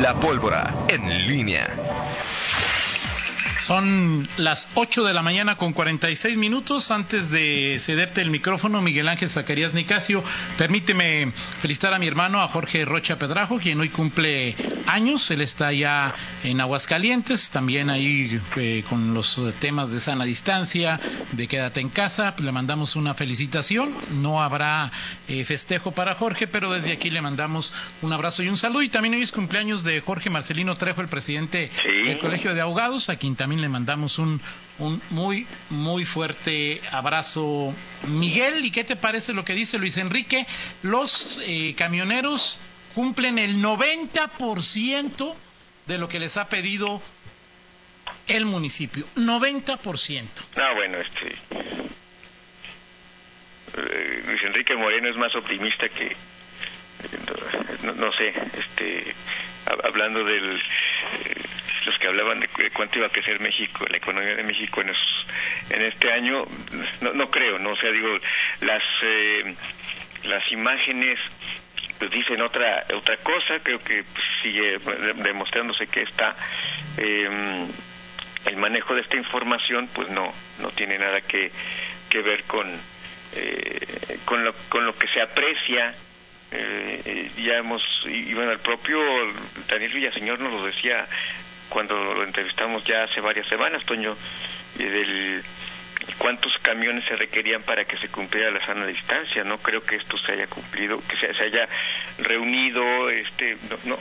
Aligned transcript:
La 0.00 0.14
pólvora 0.14 0.74
en 0.88 1.06
línea. 1.28 1.68
Son 3.60 4.26
las 4.38 4.68
8 4.72 5.04
de 5.04 5.12
la 5.12 5.20
mañana 5.20 5.56
con 5.56 5.74
46 5.74 6.38
minutos. 6.38 6.90
Antes 6.90 7.30
de 7.30 7.76
cederte 7.78 8.22
el 8.22 8.30
micrófono, 8.30 8.80
Miguel 8.80 9.06
Ángel 9.06 9.28
Zacarías 9.28 9.74
Nicasio, 9.74 10.24
permíteme 10.56 11.30
felicitar 11.60 11.92
a 11.92 11.98
mi 11.98 12.06
hermano, 12.06 12.40
a 12.40 12.48
Jorge 12.48 12.86
Rocha 12.86 13.18
Pedrajo, 13.18 13.58
quien 13.58 13.78
hoy 13.78 13.90
cumple 13.90 14.56
años. 14.86 15.30
Él 15.30 15.42
está 15.42 15.74
ya 15.74 16.14
en 16.42 16.58
Aguascalientes, 16.58 17.50
también 17.50 17.90
ahí 17.90 18.40
eh, 18.56 18.82
con 18.88 19.12
los 19.12 19.38
temas 19.60 19.92
de 19.92 20.00
sana 20.00 20.24
distancia, 20.24 20.98
de 21.32 21.46
quédate 21.46 21.80
en 21.80 21.90
casa. 21.90 22.34
Le 22.38 22.52
mandamos 22.52 22.96
una 22.96 23.12
felicitación. 23.12 23.94
No 24.22 24.42
habrá 24.42 24.90
eh, 25.28 25.44
festejo 25.44 25.92
para 25.92 26.14
Jorge, 26.14 26.46
pero 26.46 26.72
desde 26.72 26.92
aquí 26.92 27.10
le 27.10 27.20
mandamos 27.20 27.74
un 28.00 28.14
abrazo 28.14 28.42
y 28.42 28.48
un 28.48 28.56
saludo. 28.56 28.82
Y 28.82 28.88
también 28.88 29.16
hoy 29.16 29.22
es 29.22 29.32
cumpleaños 29.32 29.84
de 29.84 30.00
Jorge 30.00 30.30
Marcelino 30.30 30.74
Trejo, 30.76 31.02
el 31.02 31.08
presidente 31.08 31.70
del 32.06 32.18
Colegio 32.20 32.54
de 32.54 32.62
Abogados, 32.62 33.10
a 33.10 33.16
quien 33.16 33.36
también 33.36 33.49
le 33.58 33.68
mandamos 33.68 34.18
un, 34.18 34.40
un 34.78 35.00
muy, 35.10 35.46
muy 35.70 36.04
fuerte 36.04 36.80
abrazo. 36.92 37.74
Miguel, 38.08 38.64
¿y 38.64 38.70
qué 38.70 38.84
te 38.84 38.96
parece 38.96 39.32
lo 39.32 39.44
que 39.44 39.54
dice 39.54 39.78
Luis 39.78 39.96
Enrique? 39.96 40.46
Los 40.82 41.40
eh, 41.44 41.74
camioneros 41.76 42.60
cumplen 42.94 43.38
el 43.38 43.62
90% 43.62 45.34
de 45.86 45.98
lo 45.98 46.08
que 46.08 46.20
les 46.20 46.36
ha 46.36 46.48
pedido 46.48 47.00
el 48.26 48.44
municipio. 48.46 49.06
90%. 49.16 50.24
Ah, 50.56 50.72
bueno, 50.74 50.98
este. 50.98 51.34
Eh, 53.76 54.22
Luis 54.26 54.40
Enrique 54.44 54.74
Moreno 54.76 55.08
es 55.10 55.16
más 55.16 55.34
optimista 55.34 55.88
que. 55.88 56.16
No, 57.84 57.92
no 57.92 58.12
sé, 58.12 58.28
este. 58.58 59.14
Hablando 59.84 60.24
del. 60.24 60.56
Eh, 60.56 61.42
los 61.86 61.98
que 61.98 62.08
hablaban 62.08 62.40
de 62.40 62.48
cuánto 62.74 62.98
iba 62.98 63.06
a 63.06 63.10
crecer 63.10 63.40
México, 63.40 63.86
la 63.88 63.96
economía 63.96 64.34
de 64.34 64.42
México 64.42 64.82
en, 64.82 65.82
este 65.82 66.12
año, 66.12 66.44
no, 67.00 67.12
no 67.14 67.28
creo, 67.30 67.58
no, 67.58 67.70
o 67.70 67.76
sea, 67.76 67.90
digo, 67.90 68.18
las 68.60 68.82
eh, 69.02 69.54
las 70.24 70.52
imágenes 70.52 71.18
pues 71.98 72.10
dicen 72.10 72.40
otra 72.42 72.84
otra 72.94 73.16
cosa, 73.18 73.58
creo 73.62 73.78
que 73.78 74.02
pues, 74.02 74.24
sigue 74.42 74.78
demostrándose 75.22 75.86
que 75.86 76.02
está 76.02 76.34
eh, 76.98 77.66
el 78.46 78.56
manejo 78.56 78.94
de 78.94 79.02
esta 79.02 79.16
información, 79.16 79.88
pues 79.94 80.08
no 80.10 80.32
no 80.60 80.68
tiene 80.70 80.98
nada 80.98 81.20
que 81.20 81.50
que 82.08 82.22
ver 82.22 82.44
con 82.44 82.68
eh, 83.36 84.18
con 84.24 84.44
lo 84.44 84.52
con 84.68 84.86
lo 84.86 84.92
que 84.94 85.06
se 85.08 85.20
aprecia 85.20 85.94
eh, 86.52 87.30
ya 87.36 87.58
hemos, 87.58 87.82
y 88.06 88.34
bueno, 88.34 88.52
el 88.52 88.58
propio 88.58 88.98
Daniel 89.68 89.92
Villaseñor 89.92 90.40
nos 90.40 90.52
lo 90.52 90.64
decía 90.64 91.06
cuando 91.68 91.94
lo 91.94 92.24
entrevistamos 92.24 92.84
ya 92.84 93.04
hace 93.04 93.20
varias 93.20 93.46
semanas, 93.46 93.84
Toño, 93.84 94.16
del 94.76 95.42
cuántos 96.18 96.52
camiones 96.62 97.04
se 97.04 97.16
requerían 97.16 97.62
para 97.62 97.84
que 97.84 97.96
se 97.96 98.08
cumpliera 98.08 98.50
la 98.50 98.64
sana 98.64 98.86
distancia. 98.86 99.44
No 99.44 99.58
creo 99.58 99.80
que 99.80 99.96
esto 99.96 100.18
se 100.18 100.32
haya 100.32 100.46
cumplido, 100.46 101.00
que 101.08 101.16
se, 101.16 101.42
haya 101.42 101.68
reunido, 102.18 103.10
este, 103.10 103.56
no, 103.84 103.96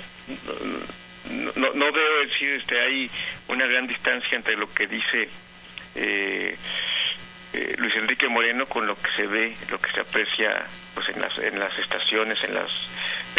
no, 1.30 1.52
no, 1.56 1.74
no, 1.74 1.92
veo 1.92 2.26
decir, 2.26 2.50
este, 2.54 2.80
hay 2.80 3.10
una 3.48 3.66
gran 3.68 3.88
distancia 3.88 4.36
entre 4.36 4.56
lo 4.56 4.72
que 4.74 4.88
dice 4.88 5.30
eh, 5.96 6.56
eh, 7.52 7.76
Luis 7.80 7.96
Enrique 7.96 8.30
Moreno 8.30 8.68
con 8.68 8.86
lo 8.86 8.96
que 8.96 9.10
se 9.16 9.26
ve, 9.26 9.56
lo 9.72 9.82
que 9.82 9.92
se 9.92 10.02
aprecia 10.02 10.68
pues 10.94 11.10
en 11.10 11.20
las, 11.20 11.36
en 11.40 11.58
las 11.58 11.76
estaciones, 11.80 12.38
en 12.44 12.54
las 12.54 12.70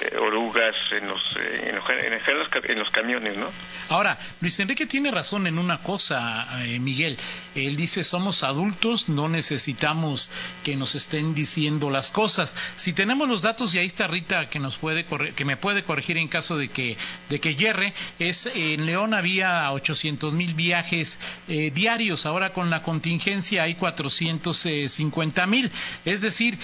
eh, 0.02 0.16
orugas, 0.16 0.74
en 0.90 1.06
los, 1.06 1.22
eh, 1.38 1.68
en, 1.68 1.76
los, 1.76 2.90
camiones, 2.90 3.36
¿no? 3.36 3.48
Ahora, 3.88 4.18
Luis 4.40 4.58
Enrique 4.58 4.86
tiene 4.86 5.12
razón 5.12 5.46
en 5.46 5.58
una 5.58 5.78
cosa, 5.78 6.48
Miguel. 6.80 7.18
Él 7.54 7.76
dice, 7.76 8.02
somos 8.02 8.42
adultos, 8.42 9.08
no 9.08 9.28
necesitamos 9.28 10.30
que 10.64 10.76
nos 10.76 10.96
estén 10.96 11.34
diciendo 11.34 11.90
las 11.90 12.10
cosas. 12.10 12.56
Si 12.76 12.92
tenemos 12.92 13.28
los 13.28 13.42
datos, 13.42 13.74
y 13.74 13.78
ahí 13.78 13.86
está 13.86 14.08
Rita 14.08 14.48
que, 14.48 14.58
nos 14.58 14.76
puede 14.76 15.04
que 15.04 15.44
me 15.44 15.56
puede 15.56 15.84
corregir 15.84 16.16
en 16.16 16.28
caso 16.28 16.56
de 16.56 16.68
que, 16.68 16.96
de 17.28 17.40
que 17.40 17.54
yerre, 17.54 17.92
es 18.18 18.46
en 18.54 18.86
León 18.86 19.14
había 19.14 19.70
800 19.70 20.32
mil 20.32 20.54
viajes 20.54 21.20
diarios, 21.46 22.26
ahora 22.26 22.52
con 22.52 22.70
la 22.70 22.82
contingencia 22.82 23.64
hay 23.64 23.74
450 24.08 25.46
mil. 25.46 25.70
Es 26.04 26.20
decir, 26.20 26.58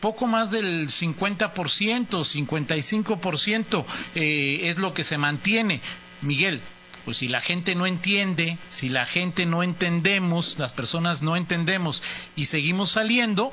poco 0.00 0.26
más 0.26 0.50
del 0.50 0.88
50%, 0.88 1.52
55% 1.54 3.84
eh, 4.14 4.60
es 4.64 4.76
lo 4.78 4.94
que 4.94 5.04
se 5.04 5.18
mantiene. 5.18 5.80
Miguel, 6.22 6.60
pues 7.04 7.18
si 7.18 7.28
la 7.28 7.40
gente 7.40 7.74
no 7.74 7.86
entiende, 7.86 8.58
si 8.68 8.88
la 8.88 9.06
gente 9.06 9.46
no 9.46 9.62
entendemos, 9.62 10.58
las 10.58 10.72
personas 10.72 11.22
no 11.22 11.36
entendemos 11.36 12.02
y 12.36 12.46
seguimos 12.46 12.92
saliendo, 12.92 13.52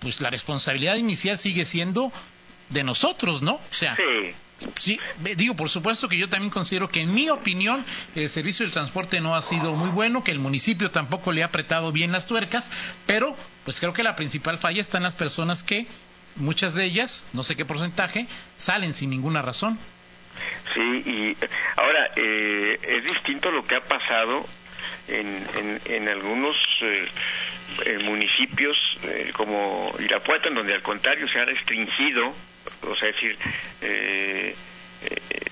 pues 0.00 0.20
la 0.20 0.30
responsabilidad 0.30 0.96
inicial 0.96 1.38
sigue 1.38 1.64
siendo 1.64 2.12
de 2.70 2.84
nosotros, 2.84 3.42
¿no? 3.42 3.54
O 3.54 3.74
sea, 3.74 3.96
Sí, 3.96 4.32
digo, 5.36 5.54
por 5.54 5.68
supuesto 5.68 6.08
que 6.08 6.18
yo 6.18 6.28
también 6.28 6.50
considero 6.50 6.88
que, 6.88 7.00
en 7.00 7.14
mi 7.14 7.28
opinión, 7.30 7.84
el 8.14 8.28
servicio 8.28 8.64
del 8.64 8.72
transporte 8.72 9.20
no 9.20 9.34
ha 9.34 9.42
sido 9.42 9.74
muy 9.74 9.90
bueno, 9.90 10.24
que 10.24 10.32
el 10.32 10.38
municipio 10.38 10.90
tampoco 10.90 11.32
le 11.32 11.42
ha 11.42 11.46
apretado 11.46 11.92
bien 11.92 12.12
las 12.12 12.26
tuercas, 12.26 12.70
pero 13.06 13.36
pues 13.64 13.80
creo 13.80 13.92
que 13.92 14.02
la 14.02 14.16
principal 14.16 14.58
falla 14.58 14.80
está 14.80 14.98
en 14.98 15.04
las 15.04 15.14
personas 15.14 15.62
que, 15.62 15.86
muchas 16.36 16.74
de 16.74 16.84
ellas, 16.84 17.28
no 17.32 17.42
sé 17.42 17.56
qué 17.56 17.64
porcentaje, 17.64 18.26
salen 18.56 18.94
sin 18.94 19.10
ninguna 19.10 19.42
razón. 19.42 19.78
Sí, 20.74 20.80
y 20.80 21.36
ahora 21.76 22.10
eh, 22.16 22.78
es 22.82 23.04
distinto 23.04 23.50
lo 23.50 23.64
que 23.66 23.76
ha 23.76 23.80
pasado 23.80 24.46
en, 25.08 25.80
en, 25.84 26.08
algunos 26.08 26.56
eh, 26.82 27.08
eh, 27.86 27.98
municipios 27.98 28.76
como 29.32 29.92
Irapuato, 29.98 30.48
en 30.48 30.54
donde 30.54 30.74
al 30.74 30.82
contrario 30.82 31.26
se 31.28 31.38
ha 31.38 31.44
restringido 31.44 32.34
o 32.82 32.96
sea, 32.96 33.08
es 33.08 33.14
decir, 33.14 33.36
eh, 33.82 34.54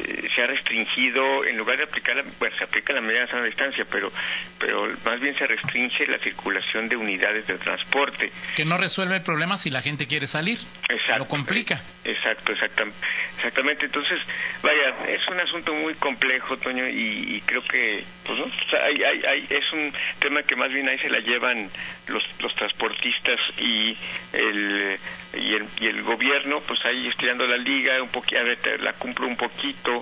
eh, 0.09 0.29
se 0.35 0.43
ha 0.43 0.47
restringido, 0.47 1.45
en 1.45 1.57
lugar 1.59 1.77
de 1.77 1.85
aplicar, 1.85 2.17
la, 2.17 2.25
bueno, 2.39 2.57
se 2.57 2.65
aplica 2.65 2.93
la 2.93 3.01
medida 3.01 3.21
de 3.23 3.27
sana 3.29 3.45
distancia, 3.45 3.85
pero, 3.91 4.11
pero 4.59 4.89
más 5.05 5.21
bien 5.21 5.35
se 5.35 5.47
restringe 5.47 6.07
la 6.07 6.19
circulación 6.19 6.89
de 6.89 6.97
unidades 6.97 7.47
de 7.47 7.59
transporte. 7.59 8.31
Que 8.57 8.65
no 8.65 8.79
resuelve 8.79 9.17
el 9.17 9.23
problema 9.23 9.59
si 9.59 9.71
la 9.71 9.83
gente 9.83 10.07
quiere 10.07 10.27
salir. 10.27 10.59
Exacto. 10.89 11.19
Lo 11.19 11.29
complica. 11.29 11.81
Exacto, 12.05 12.53
exactamente. 12.53 12.99
Exactamente. 13.37 13.87
Entonces, 13.87 14.19
vaya, 14.63 15.13
es 15.13 15.27
un 15.29 15.41
asunto 15.41 15.75
muy 15.75 15.95
complejo, 15.95 16.57
Toño, 16.57 16.89
y, 16.89 17.43
creo 17.45 17.63
que, 17.63 18.03
pues, 18.25 18.39
¿no? 18.39 18.47
hay, 18.83 19.03
hay, 19.03 19.47
es 19.51 19.73
un 19.73 19.93
tema 20.19 20.43
que 20.43 20.57
más 20.57 20.73
bien 20.73 20.89
ahí 20.89 20.99
se 20.99 21.11
la 21.11 21.21
llevan 21.21 21.69
los, 22.09 22.23
los 22.43 22.55
transportistas 22.55 23.39
y 23.59 23.97
el, 24.33 24.99
y 25.35 25.55
el, 25.55 25.67
y 25.81 25.87
el 25.87 26.03
gobierno, 26.03 26.61
pues 26.67 26.85
ahí 26.87 27.09
estirando 27.09 27.47
la 27.47 27.57
liga, 27.57 28.03
un 28.03 28.09
poquito, 28.09 28.41
a 28.41 28.45
ver, 28.45 28.81
la 28.81 28.93
cumplo 28.95 29.27
un 29.27 29.37
poquito, 29.37 29.98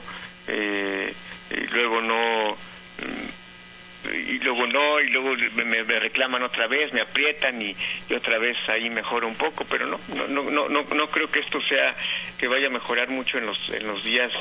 eh, 0.49 1.13
y 1.51 1.67
luego 1.75 2.01
no 2.01 2.53
mm, 2.53 3.47
y 4.15 4.39
luego 4.39 4.67
no 4.67 5.01
y 5.01 5.09
luego 5.09 5.35
me, 5.65 5.83
reclaman 5.83 6.43
otra 6.43 6.69
vez 6.69 6.93
me 6.93 7.03
aprietan 7.03 7.61
y, 7.61 7.75
otra 8.15 8.39
vez 8.39 8.57
ahí 8.69 8.89
mejora 8.89 9.27
un 9.27 9.35
poco 9.35 9.65
pero 9.69 9.87
no 9.87 9.99
no 10.15 10.29
no 10.29 10.69
no 10.69 10.83
no 10.83 11.07
creo 11.09 11.27
que 11.29 11.41
esto 11.41 11.61
sea 11.61 11.95
que 12.39 12.47
vaya 12.47 12.69
a 12.69 12.71
mejorar 12.71 13.09
mucho 13.09 13.39
en 13.39 13.47
los 13.47 13.71
en 13.71 13.87
los 13.87 14.05
días 14.05 14.33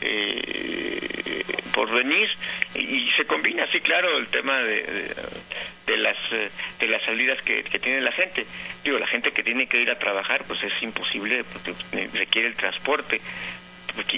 eh, 0.00 1.42
por 1.72 1.90
venir. 1.92 2.28
Y, 2.74 3.10
se 3.16 3.24
combina 3.26 3.66
sí 3.70 3.80
claro 3.80 4.18
el 4.18 4.26
tema 4.26 4.58
de, 4.58 5.14
de, 5.86 5.96
las 5.96 6.16
de 6.30 6.86
las 6.88 7.02
salidas 7.04 7.40
que, 7.42 7.62
que, 7.62 7.78
tiene 7.78 8.00
la 8.00 8.12
gente. 8.12 8.44
Digo 8.82 8.98
la 8.98 9.06
gente 9.06 9.30
que 9.30 9.42
tiene 9.42 9.66
que 9.66 9.80
ir 9.80 9.90
a 9.90 9.96
trabajar 9.96 10.44
pues 10.46 10.62
es 10.64 10.72
imposible 10.82 11.44
porque 11.44 11.74
requiere 12.12 12.48
el 12.48 12.56
transporte 12.56 13.20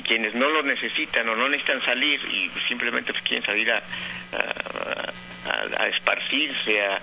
quienes 0.03 0.35
no 0.35 0.49
lo 0.49 0.63
necesitan 0.63 1.29
o 1.29 1.37
no 1.37 1.49
necesitan 1.49 1.85
salir 1.85 2.21
y 2.25 2.51
simplemente 2.69 3.13
pues, 3.13 3.25
quieren 3.25 3.45
salir 3.45 3.71
a, 3.71 3.83
a, 5.79 5.89
esparcirse, 5.89 6.81
a, 6.81 7.01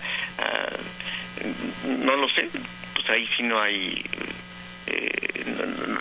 no 1.88 2.16
lo 2.16 2.28
sé, 2.30 2.50
pues 2.94 3.10
ahí 3.10 3.28
sí 3.36 3.44
no 3.44 3.62
hay 3.62 4.04
eh, 4.86 5.46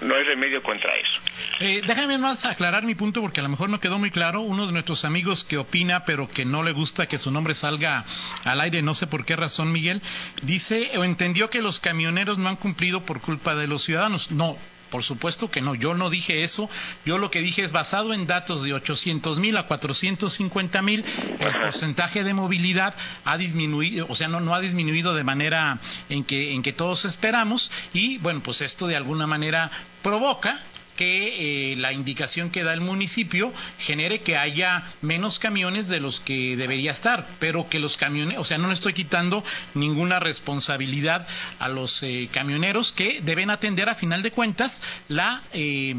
no, 0.03 0.15
hay 0.15 0.25
remedio 0.25 0.61
contra 0.63 0.91
eso. 0.97 1.21
Eh, 1.61 1.83
déjame 1.87 2.19
más 2.19 2.45
aclarar 2.45 2.83
mi 2.83 2.95
punto 2.95 3.21
porque 3.21 3.41
a 3.41 3.43
lo 3.43 3.49
mejor 3.49 3.71
no 3.71 3.79
quedó 3.79 3.99
muy 3.99 4.11
claro. 4.11 4.41
Uno 4.41 4.67
de 4.67 4.73
nuestros 4.73 5.05
amigos 5.05 5.45
que 5.45 5.57
opina 5.57 6.05
pero 6.05 6.29
que 6.29 6.45
no 6.45 6.63
le 6.63 6.73
gusta 6.73 7.07
que 7.07 7.19
su 7.19 7.31
nombre 7.31 7.55
salga 7.55 8.05
al 8.45 8.61
aire, 8.61 8.83
no 8.83 8.95
sé 8.95 9.07
por 9.07 9.25
qué 9.25 9.37
razón, 9.37 9.71
Miguel, 9.71 10.03
dice 10.43 10.91
o 10.97 11.05
entendió 11.05 11.49
que 11.49 11.63
los 11.63 11.79
camioneros 11.79 12.39
no 12.39 12.49
han 12.49 12.57
cumplido 12.57 13.03
por 13.05 13.21
culpa 13.21 13.55
de 13.55 13.69
los 13.69 13.85
ciudadanos. 13.85 14.33
No, 14.33 14.57
por 14.93 15.03
supuesto 15.03 15.51
que 15.51 15.63
no, 15.63 15.75
yo 15.75 15.95
no 15.95 16.11
dije 16.11 16.45
eso. 16.45 16.69
Yo 17.07 17.17
lo 17.17 17.31
que 17.31 17.41
dije 17.41 17.63
es 17.65 17.73
basado 17.73 18.13
en 18.13 18.27
datos 18.27 18.63
de 18.63 18.75
800 18.75 19.39
mil 19.39 19.57
a 19.57 19.67
450 19.67 20.83
mil, 20.83 21.03
el 21.41 21.61
porcentaje 21.63 22.23
de 22.23 22.35
movilidad 22.35 22.95
ha 23.25 23.39
disminuido, 23.39 24.07
o 24.11 24.15
sea, 24.15 24.29
no, 24.29 24.55
ha 24.55 24.61
disminuido 24.61 25.15
de 25.15 25.25
manera 25.25 25.79
en 26.11 26.25
que, 26.25 26.53
en 26.53 26.63
que 26.63 26.75
todos 26.75 27.07
esperamos 27.07 27.71
y 27.95 28.19
bueno, 28.19 28.41
pues 28.43 28.61
esto 28.61 28.87
de 28.87 28.97
alguna 28.97 29.27
manera 29.27 29.71
provoca 30.03 30.61
que 31.03 31.73
eh, 31.73 31.77
la 31.79 31.93
indicación 31.93 32.53
que 32.53 32.63
da 32.63 32.73
el 32.73 32.81
municipio 32.81 33.53
genere 33.81 34.21
que 34.21 34.37
haya 34.37 34.85
menos 35.01 35.41
camiones 35.41 35.89
de 35.89 35.99
los 35.99 36.21
que 36.21 36.57
debería 36.57 36.93
estar, 36.93 37.27
pero 37.41 37.69
que 37.69 37.81
los 37.81 37.97
camiones, 37.97 38.39
o 38.39 38.45
sea, 38.45 38.57
no 38.57 38.69
le 38.69 38.75
estoy 38.75 38.93
quitando 38.93 39.43
ninguna 39.75 40.21
responsabilidad 40.21 41.27
a 41.59 41.69
los 41.69 42.05
eh, 42.05 42.29
camioneros 42.33 42.93
que 42.93 43.21
deben 43.21 43.51
atender 43.51 43.89
a 43.89 43.97
final 43.97 44.23
de 44.23 44.31
cuentas 44.31 44.81
la 45.09 45.43
eh, 45.53 45.97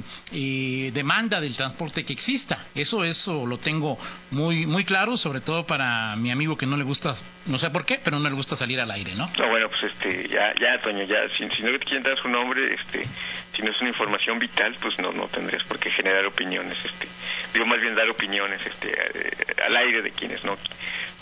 demanda 0.93 1.41
del 1.41 1.57
transporte 1.57 2.05
que 2.05 2.13
exista. 2.13 2.63
Eso, 2.73 3.03
eso 3.03 3.45
lo 3.45 3.57
tengo 3.57 3.97
muy, 4.31 4.65
muy 4.65 4.85
claro, 4.85 5.17
sobre 5.17 5.41
todo 5.41 5.65
para 5.65 6.15
mi 6.15 6.31
amigo 6.31 6.55
que 6.55 6.65
no 6.65 6.77
le 6.77 6.85
gusta, 6.85 7.13
no 7.47 7.57
sé 7.57 7.71
por 7.71 7.85
qué, 7.85 7.99
pero 8.01 8.19
no 8.19 8.29
le 8.29 8.35
gusta 8.35 8.55
salir 8.55 8.79
al 8.79 8.89
aire, 8.91 9.15
¿no? 9.15 9.29
No, 9.37 9.49
bueno, 9.49 9.67
pues 9.67 9.91
este, 9.91 10.29
ya, 10.29 10.53
ya, 10.61 10.81
Toño, 10.81 11.03
ya, 11.03 11.27
si, 11.37 11.49
si 11.49 11.61
no 11.61 11.77
te 11.77 11.85
quieren 11.85 12.03
dar 12.03 12.17
su 12.21 12.29
nombre, 12.29 12.73
este, 12.75 13.05
si 13.53 13.61
no 13.61 13.69
es 13.69 13.81
una 13.81 13.89
información 13.89 14.39
vital, 14.39 14.75
pues 14.81 14.92
no, 14.99 15.11
no 15.11 15.27
tendrías 15.27 15.63
por 15.63 15.79
qué 15.79 15.91
generar 15.91 16.25
opiniones, 16.25 16.77
este, 16.83 17.07
digo 17.53 17.65
más 17.65 17.81
bien 17.81 17.95
dar 17.95 18.09
opiniones, 18.09 18.65
este, 18.65 18.89
eh, 18.91 19.31
al 19.65 19.75
aire 19.77 20.01
de 20.01 20.11
quienes 20.11 20.43
no, 20.43 20.57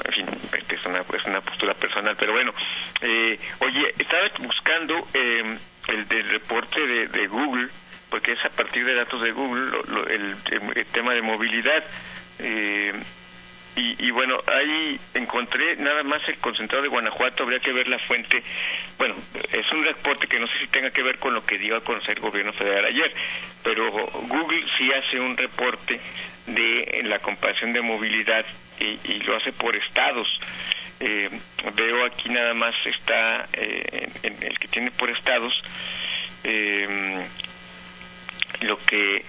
en 0.06 0.13
fin, 0.13 0.25
este, 0.57 0.75
es 0.75 0.85
una, 0.85 1.01
es 1.01 1.25
una 1.25 1.41
postura 1.41 1.73
personal, 1.73 2.15
pero 2.18 2.33
bueno, 2.33 2.51
eh, 3.01 3.39
oye, 3.59 3.94
estaba 3.97 4.29
buscando 4.39 4.95
eh, 5.13 5.57
el 5.88 6.07
del 6.07 6.29
reporte 6.29 6.79
de, 6.79 7.07
de, 7.07 7.27
Google, 7.27 7.68
porque 8.09 8.33
es 8.33 8.45
a 8.45 8.50
partir 8.50 8.85
de 8.85 8.95
datos 8.95 9.21
de 9.21 9.31
Google 9.31 9.71
el, 10.09 10.35
el, 10.75 10.85
tema 10.88 11.13
de 11.13 11.21
movilidad. 11.21 11.83
Eh, 12.39 12.94
y, 13.75 14.06
y, 14.06 14.12
bueno, 14.12 14.38
ahí 14.47 15.00
encontré 15.13 15.77
nada 15.77 16.03
más 16.03 16.27
el 16.27 16.38
concentrado 16.38 16.83
de 16.83 16.89
Guanajuato, 16.89 17.44
habría 17.44 17.59
que 17.59 17.71
ver 17.71 17.88
la 17.88 18.00
fuente. 18.00 18.44
Bueno, 18.97 19.15
es 19.33 19.71
un 19.71 19.83
reporte 19.83 20.27
que 20.27 20.39
no 20.39 20.47
sé 20.47 20.59
si 20.59 20.68
tenga 20.68 20.91
que 20.91 21.03
ver 21.03 21.18
con 21.19 21.33
lo 21.33 21.41
que 21.41 21.57
dio 21.57 21.77
a 21.77 21.81
conocer 21.81 22.18
el 22.18 22.21
gobierno 22.21 22.51
federal 22.53 22.85
ayer, 22.85 23.13
pero 23.63 23.91
Google 23.91 24.65
sí 24.77 24.91
hace 24.91 25.19
un 25.19 25.38
reporte 25.38 26.00
de 26.47 27.01
la 27.03 27.19
comparación 27.19 27.71
de 27.73 27.81
movilidad 27.81 28.45
y, 28.79 29.00
y 29.12 29.19
lo 29.19 29.38
hace 29.38 29.51
por 29.53 29.75
estados. 29.75 30.27
Eh, 31.03 31.29
veo 31.75 32.06
aquí 32.06 32.29
nada 32.29 32.53
más 32.53 32.75
está 32.85 33.47
eh, 33.53 34.07
en, 34.21 34.44
el 34.44 34.59
que 34.59 34.67
tiene 34.67 34.91
por 34.91 35.09
estados 35.09 35.51
eh, 36.44 37.25
lo 38.62 38.77
que 38.77 39.25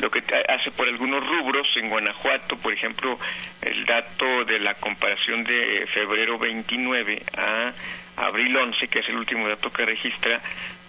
lo 0.00 0.10
que 0.10 0.22
hace 0.48 0.70
por 0.72 0.88
algunos 0.88 1.26
rubros 1.26 1.66
en 1.76 1.88
Guanajuato, 1.88 2.56
por 2.56 2.72
ejemplo, 2.72 3.18
el 3.62 3.84
dato 3.84 4.44
de 4.44 4.58
la 4.58 4.74
comparación 4.74 5.44
de 5.44 5.86
febrero 5.86 6.38
29 6.38 7.22
a 7.36 7.72
abril 8.16 8.56
11, 8.56 8.88
que 8.88 9.00
es 9.00 9.08
el 9.08 9.16
último 9.16 9.48
dato 9.48 9.70
que 9.70 9.84
registra, 9.84 10.40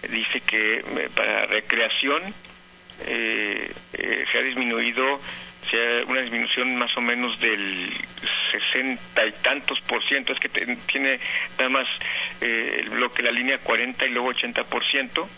dice 0.08 0.40
que 0.40 0.78
eh, 0.78 1.08
para 1.14 1.46
recreación 1.46 2.22
eh, 3.06 3.70
eh, 3.92 4.24
se 4.30 4.38
ha 4.38 4.42
disminuido 4.42 5.20
sea 5.70 6.04
una 6.06 6.20
disminución 6.22 6.76
más 6.76 6.96
o 6.96 7.00
menos 7.00 7.38
del 7.40 7.92
sesenta 8.52 9.26
y 9.26 9.32
tantos 9.42 9.80
por 9.82 10.02
ciento, 10.06 10.32
es 10.32 10.40
que 10.40 10.48
tiene 10.48 11.18
nada 11.58 11.68
más 11.68 11.86
eh, 12.40 12.80
el 12.80 12.90
bloque, 12.90 13.22
la 13.22 13.30
línea 13.30 13.58
40 13.58 14.06
y 14.06 14.10
luego 14.10 14.28
80 14.28 14.64
por 14.64 14.84
ciento, 14.86 15.28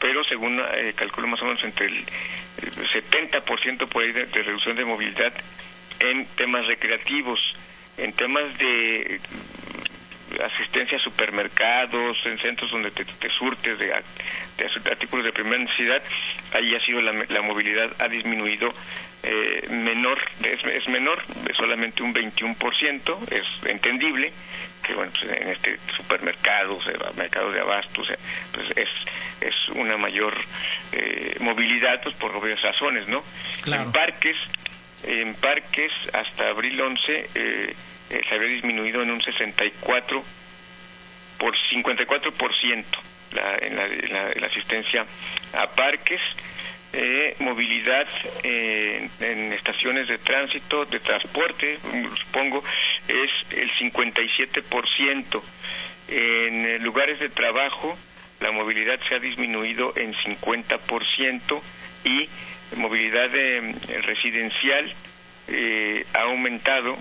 pero 0.00 0.24
según 0.24 0.60
eh, 0.60 0.92
calculo 0.94 1.28
más 1.28 1.40
o 1.42 1.46
menos 1.46 1.62
entre 1.64 1.86
el, 1.86 2.04
70 2.92 3.42
por 3.42 3.60
ciento 3.60 3.86
por 3.86 4.02
ahí 4.02 4.12
de, 4.12 4.24
reducción 4.24 4.76
de 4.76 4.84
movilidad 4.84 5.32
en 6.00 6.26
temas 6.36 6.66
recreativos, 6.66 7.38
en 7.98 8.12
temas 8.12 8.56
de 8.58 9.20
asistencia 10.44 10.98
a 10.98 11.00
supermercados, 11.00 12.16
en 12.24 12.38
centros 12.38 12.70
donde 12.70 12.90
te, 12.90 13.04
surtes 13.30 13.78
de, 13.78 13.92
artículos 14.90 15.24
de 15.24 15.32
primera 15.32 15.62
necesidad, 15.62 16.02
ahí 16.52 16.74
ha 16.74 16.80
sido 16.80 17.00
la, 17.00 17.12
la 17.28 17.42
movilidad 17.42 17.90
ha 18.00 18.08
disminuido 18.08 18.72
eh, 19.22 19.66
menor, 19.70 20.18
es, 20.42 20.64
es, 20.64 20.88
menor, 20.88 21.22
es 21.48 21.56
solamente 21.56 22.02
un 22.02 22.14
21%, 22.14 23.32
es 23.32 23.66
entendible 23.66 24.32
que 24.86 24.94
bueno, 24.94 25.10
pues 25.18 25.32
en 25.32 25.48
este 25.48 25.76
supermercado, 25.96 26.76
o 26.76 26.82
sea, 26.82 26.92
mercado 27.16 27.50
de 27.50 27.60
abastos, 27.60 28.08
pues 28.52 28.70
es, 28.76 28.88
es 29.40 29.68
una 29.74 29.96
mayor 29.96 30.34
eh, 30.92 31.36
movilidad 31.40 32.00
pues 32.02 32.14
por 32.16 32.34
obvias 32.36 32.62
razones, 32.62 33.08
¿no? 33.08 33.22
En 33.66 33.90
parques, 33.90 34.36
en 35.02 35.34
parques 35.34 35.92
hasta 36.12 36.50
abril 36.50 36.80
11 36.80 37.30
eh, 37.34 37.74
eh, 38.10 38.20
se 38.28 38.34
había 38.34 38.48
disminuido 38.48 39.02
en 39.02 39.10
un 39.10 39.22
64 39.22 40.22
por 41.38 41.54
54% 41.54 42.84
la, 43.32 43.56
en, 43.58 43.76
la, 43.76 43.86
la, 43.86 44.32
en 44.32 44.40
la 44.40 44.46
asistencia 44.46 45.04
a 45.54 45.66
parques 45.68 46.20
eh, 46.98 47.36
movilidad 47.40 48.06
eh, 48.42 49.06
en 49.20 49.52
estaciones 49.52 50.08
de 50.08 50.16
tránsito, 50.16 50.86
de 50.86 50.98
transporte, 51.00 51.78
supongo, 52.24 52.62
es 53.06 53.52
el 53.52 53.70
57%. 53.72 55.42
En 56.08 56.82
lugares 56.82 57.20
de 57.20 57.28
trabajo, 57.28 57.94
la 58.40 58.50
movilidad 58.52 58.98
se 59.06 59.16
ha 59.16 59.18
disminuido 59.18 59.92
en 59.96 60.14
50% 60.14 61.60
y 62.04 62.28
movilidad 62.76 63.34
eh, 63.34 63.74
residencial 64.02 64.94
ha 66.14 66.22
aumentado 66.22 66.96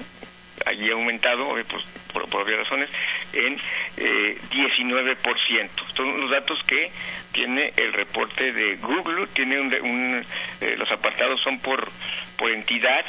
allí 0.66 0.90
ha 0.90 0.94
aumentado, 0.94 1.50
pues, 1.50 1.84
por, 2.14 2.30
por, 2.30 2.42
obvias 2.42 2.60
razones, 2.60 2.90
en 3.34 3.58
eh, 3.98 4.38
19%. 4.52 5.70
Son 5.94 6.20
los 6.20 6.32
datos 6.32 6.60
que 6.66 6.90
tiene 7.32 7.72
el 7.78 7.94
reporte 7.94 8.52
de 8.52 8.76
Google, 8.78 9.28
tiene 9.34 9.60
un, 9.60 10.26
eh, 10.62 10.76
los 10.78 10.92
apartados 10.92 11.42
son 11.42 11.60
por, 11.60 11.90
por 12.38 12.52
entidad, 12.52 13.06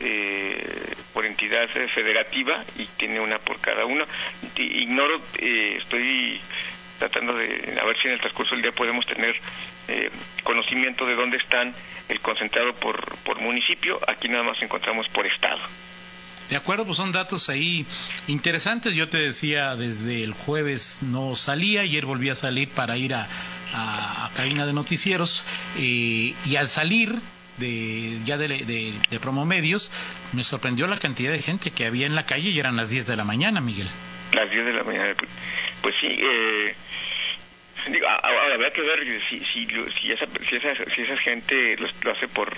eh, 0.00 0.94
por 1.12 1.26
entidad 1.26 1.68
federativa 1.68 2.62
y 2.76 2.86
tiene 2.96 3.20
una 3.20 3.38
por 3.38 3.60
cada 3.60 3.84
uno. 3.84 4.04
Ignoro, 4.56 5.18
eh, 5.38 5.76
estoy 5.78 6.40
tratando 6.98 7.34
de 7.34 7.78
a 7.80 7.84
ver 7.84 7.96
si 8.00 8.08
en 8.08 8.14
el 8.14 8.20
transcurso 8.20 8.54
del 8.54 8.62
día 8.62 8.72
podemos 8.72 9.06
tener 9.06 9.34
eh, 9.88 10.10
conocimiento 10.42 11.06
de 11.06 11.14
dónde 11.14 11.38
están 11.38 11.72
el 12.08 12.20
concentrado 12.20 12.72
por, 12.74 13.16
por 13.24 13.40
municipio. 13.40 13.98
Aquí 14.06 14.28
nada 14.28 14.44
más 14.44 14.60
encontramos 14.62 15.08
por 15.08 15.26
estado. 15.26 15.60
De 16.50 16.56
acuerdo, 16.56 16.86
pues 16.86 16.96
son 16.96 17.12
datos 17.12 17.48
ahí 17.48 17.84
interesantes. 18.26 18.94
Yo 18.94 19.08
te 19.08 19.18
decía, 19.18 19.76
desde 19.76 20.24
el 20.24 20.32
jueves 20.32 21.00
no 21.02 21.36
salía, 21.36 21.82
ayer 21.82 22.06
volví 22.06 22.30
a 22.30 22.34
salir 22.34 22.68
para 22.68 22.96
ir 22.96 23.14
a, 23.14 23.28
a, 23.74 24.30
cabina 24.34 24.66
de 24.66 24.72
noticieros 24.72 25.44
eh, 25.78 26.34
y 26.46 26.56
al 26.56 26.68
salir 26.68 27.14
de, 27.58 28.18
ya 28.24 28.36
de, 28.38 28.48
de, 28.48 28.92
de, 29.10 29.20
promomedios, 29.20 29.90
me 30.32 30.44
sorprendió 30.44 30.86
la 30.86 30.98
cantidad 30.98 31.32
de 31.32 31.42
gente 31.42 31.70
que 31.70 31.86
había 31.86 32.06
en 32.06 32.14
la 32.14 32.24
calle 32.24 32.50
y 32.50 32.58
eran 32.58 32.76
las 32.76 32.90
10 32.90 33.06
de 33.06 33.16
la 33.16 33.24
mañana, 33.24 33.60
Miguel. 33.60 33.88
Las 34.32 34.50
10 34.50 34.64
de 34.64 34.72
la 34.72 34.84
mañana, 34.84 35.14
pues 35.82 35.94
sí, 36.00 36.06
eh, 36.06 36.74
ahora 38.22 38.54
habrá 38.54 38.70
que 38.72 38.82
ver 38.82 39.20
si, 39.28 39.40
si, 39.40 39.66
si, 39.66 40.12
esa, 40.12 40.26
si, 40.48 40.56
esa, 40.56 40.90
si 40.94 41.02
esa 41.02 41.16
gente 41.16 41.76
lo 41.76 42.12
hace 42.12 42.28
por 42.28 42.52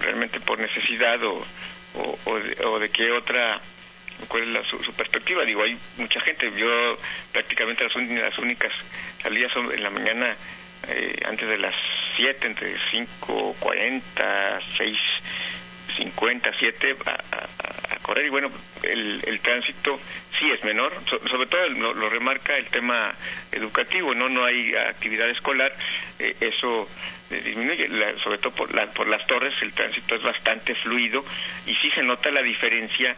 realmente 0.00 0.40
por 0.40 0.58
necesidad 0.58 1.22
o 1.24 1.44
o, 1.94 2.18
o, 2.24 2.40
de, 2.40 2.64
o 2.64 2.78
de 2.78 2.88
qué 2.90 3.10
otra 3.12 3.58
cuál 4.26 4.42
es 4.42 4.48
la, 4.48 4.64
su, 4.64 4.82
su, 4.82 4.92
perspectiva. 4.94 5.44
Digo, 5.44 5.62
hay 5.62 5.78
mucha 5.96 6.20
gente, 6.20 6.50
yo 6.56 6.98
prácticamente 7.32 7.84
las, 7.84 7.94
las 7.94 8.38
únicas 8.38 8.72
salidas 9.22 9.52
son 9.52 9.72
en 9.72 9.82
la 9.82 9.90
mañana 9.90 10.34
eh, 10.88 11.20
antes 11.24 11.48
de 11.48 11.58
las 11.58 11.74
7, 12.16 12.46
entre 12.46 12.76
5.40, 12.76 14.60
6, 14.76 14.96
50, 15.96 16.50
7 16.58 16.96
a, 17.06 17.10
a, 17.10 17.87
y 18.16 18.30
bueno, 18.30 18.48
el, 18.82 19.20
el 19.26 19.40
tránsito 19.40 19.98
sí 20.38 20.50
es 20.50 20.64
menor, 20.64 20.92
so, 21.08 21.18
sobre 21.28 21.46
todo 21.46 21.68
lo, 21.68 21.94
lo, 21.94 22.08
remarca 22.08 22.56
el 22.56 22.66
tema 22.68 23.12
educativo, 23.52 24.14
no 24.14 24.28
no 24.28 24.44
hay 24.44 24.74
actividad 24.74 25.28
escolar, 25.30 25.72
eh, 26.18 26.34
eso 26.40 26.88
eh, 27.30 27.42
disminuye, 27.44 27.88
la, 27.88 28.16
sobre 28.18 28.38
todo 28.38 28.52
por, 28.52 28.74
la, 28.74 28.86
por 28.86 29.08
las 29.08 29.26
torres 29.26 29.54
el 29.60 29.72
tránsito 29.72 30.14
es 30.14 30.22
bastante 30.22 30.74
fluido 30.74 31.22
y 31.66 31.74
sí 31.74 31.90
se 31.94 32.02
nota 32.02 32.30
la 32.30 32.42
diferencia 32.42 33.14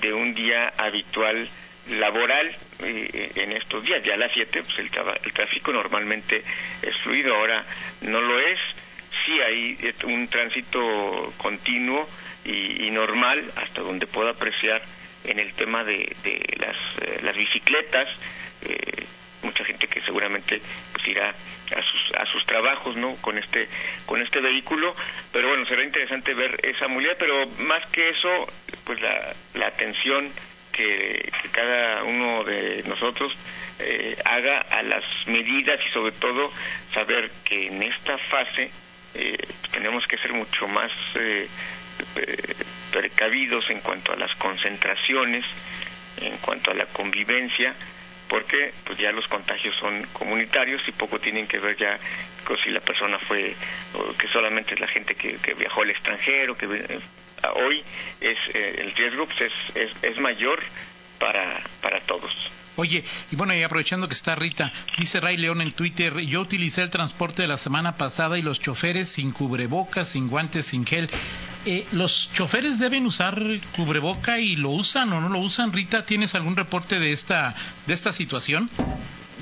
de 0.00 0.12
un 0.12 0.32
día 0.32 0.72
habitual 0.76 1.48
laboral 1.90 2.54
eh, 2.82 3.32
en 3.34 3.52
estos 3.52 3.82
días. 3.84 4.02
Ya 4.04 4.14
a 4.14 4.18
las 4.18 4.32
7 4.32 4.62
pues 4.62 4.78
el, 4.78 4.90
el 5.24 5.32
tráfico 5.32 5.72
normalmente 5.72 6.42
es 6.82 6.96
fluido, 7.02 7.34
ahora 7.34 7.64
no 8.02 8.20
lo 8.20 8.38
es. 8.38 8.58
Sí 9.28 9.38
hay 9.42 9.76
un 10.04 10.26
tránsito 10.28 10.80
continuo 11.36 12.08
y, 12.46 12.90
normal 12.90 13.44
hasta 13.56 13.82
donde 13.82 14.06
puedo 14.06 14.30
apreciar 14.30 14.80
en 15.24 15.38
el 15.38 15.52
tema 15.52 15.84
de, 15.84 16.16
de 16.24 16.56
las, 16.56 16.76
eh, 17.02 17.20
las 17.22 17.36
bicicletas. 17.36 18.08
Eh, 18.62 19.04
mucha 19.42 19.64
gente 19.64 19.86
que 19.86 20.00
seguramente 20.00 20.62
pues 20.92 21.08
irá 21.08 21.28
a 21.28 21.82
sus 21.82 22.16
a 22.16 22.24
sus 22.32 22.44
trabajos 22.46 22.96
no 22.96 23.14
con 23.20 23.38
este 23.38 23.68
con 24.04 24.20
este 24.20 24.40
vehículo 24.40 24.92
pero 25.32 25.46
bueno 25.48 25.64
será 25.66 25.84
interesante 25.84 26.34
ver 26.34 26.58
esa 26.64 26.88
movilidad 26.88 27.14
pero 27.20 27.46
más 27.60 27.88
que 27.92 28.08
eso 28.08 28.52
pues 28.84 29.00
la, 29.00 29.32
la 29.54 29.68
atención 29.68 30.28
que, 30.72 31.30
que 31.40 31.48
cada 31.50 32.02
uno 32.02 32.42
de 32.42 32.82
nosotros 32.88 33.32
eh, 33.78 34.16
haga 34.24 34.58
a 34.62 34.82
las 34.82 35.04
medidas 35.28 35.78
y 35.86 35.90
sobre 35.90 36.12
todo 36.12 36.50
saber 36.92 37.30
que 37.44 37.68
en 37.68 37.80
esta 37.84 38.18
fase 38.18 38.72
tenemos 39.72 40.06
que 40.06 40.18
ser 40.18 40.32
mucho 40.32 40.68
más 40.68 40.92
precavidos 42.92 43.70
en 43.70 43.80
cuanto 43.80 44.12
a 44.12 44.16
las 44.16 44.34
concentraciones, 44.36 45.44
en 46.20 46.36
cuanto 46.38 46.70
a 46.70 46.74
la 46.74 46.86
convivencia, 46.86 47.74
porque 48.28 48.72
pues 48.84 48.98
ya 48.98 49.10
los 49.12 49.26
contagios 49.28 49.74
son 49.76 50.02
comunitarios 50.12 50.86
y 50.86 50.92
poco 50.92 51.18
tienen 51.18 51.46
que 51.46 51.58
ver 51.58 51.76
ya 51.76 51.96
con 52.44 52.56
si 52.58 52.70
la 52.70 52.80
persona 52.80 53.18
fue 53.18 53.54
o 53.94 54.12
que 54.14 54.28
solamente 54.28 54.74
es 54.74 54.80
la 54.80 54.86
gente 54.86 55.14
que, 55.14 55.36
que 55.38 55.54
viajó 55.54 55.82
al 55.82 55.90
extranjero 55.90 56.54
que 56.54 56.66
eh, 56.66 57.00
hoy 57.54 57.82
es 58.20 58.38
eh, 58.54 58.74
el 58.78 58.94
riesgo 58.94 59.26
pues, 59.26 59.40
es, 59.40 59.76
es, 59.76 60.04
es 60.04 60.18
mayor 60.18 60.60
para 61.18 61.60
para 61.80 62.00
todos 62.00 62.32
Oye, 62.78 63.02
y 63.32 63.34
bueno, 63.34 63.56
y 63.56 63.62
aprovechando 63.64 64.06
que 64.06 64.14
está 64.14 64.36
Rita, 64.36 64.72
dice 64.96 65.18
Ray 65.18 65.36
León 65.36 65.60
en 65.60 65.72
Twitter, 65.72 66.16
yo 66.20 66.42
utilicé 66.42 66.82
el 66.82 66.90
transporte 66.90 67.42
de 67.42 67.48
la 67.48 67.56
semana 67.56 67.96
pasada 67.96 68.38
y 68.38 68.42
los 68.42 68.60
choferes 68.60 69.08
sin 69.08 69.32
cubrebocas, 69.32 70.10
sin 70.10 70.28
guantes, 70.28 70.66
sin 70.66 70.86
gel. 70.86 71.10
Eh, 71.66 71.84
¿Los 71.90 72.30
choferes 72.32 72.78
deben 72.78 73.04
usar 73.04 73.42
cubreboca 73.74 74.38
y 74.38 74.54
lo 74.54 74.70
usan 74.70 75.12
o 75.12 75.20
no 75.20 75.28
lo 75.28 75.40
usan? 75.40 75.72
Rita, 75.72 76.06
¿tienes 76.06 76.36
algún 76.36 76.54
reporte 76.54 77.00
de 77.00 77.10
esta, 77.10 77.52
de 77.88 77.94
esta 77.94 78.12
situación? 78.12 78.70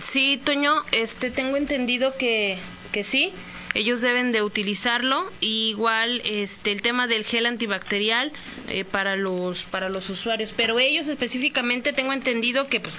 Sí, 0.01 0.41
Toño, 0.45 0.75
este, 0.93 1.31
tengo 1.31 1.57
entendido 1.57 2.15
que, 2.17 2.59
que 2.93 3.05
sí 3.05 3.33
ellos 3.75 4.01
deben 4.01 4.33
de 4.33 4.43
utilizarlo 4.43 5.31
y 5.39 5.69
igual 5.69 6.23
este 6.25 6.73
el 6.73 6.81
tema 6.81 7.07
del 7.07 7.25
gel 7.25 7.45
antibacterial 7.45 8.33
eh, 8.69 8.87
para 8.87 9.17
los 9.17 9.65
para 9.65 9.91
los 9.91 10.09
usuarios 10.09 10.55
pero 10.57 10.79
ellos 10.79 11.09
específicamente 11.09 11.93
tengo 11.93 12.15
entendido 12.15 12.69
que 12.69 12.81
pues, 12.81 12.95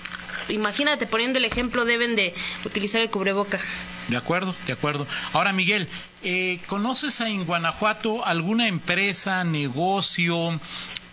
imagínate, 0.49 1.07
poniendo 1.07 1.39
el 1.39 1.45
ejemplo, 1.45 1.85
deben 1.85 2.15
de 2.15 2.33
utilizar 2.65 3.01
el 3.01 3.09
cubreboca. 3.09 3.59
De 4.07 4.17
acuerdo, 4.17 4.55
de 4.65 4.73
acuerdo. 4.73 5.05
Ahora, 5.33 5.53
Miguel, 5.53 5.87
eh, 6.23 6.59
¿conoces 6.67 7.19
en 7.21 7.45
Guanajuato 7.45 8.25
alguna 8.25 8.67
empresa, 8.67 9.43
negocio 9.43 10.59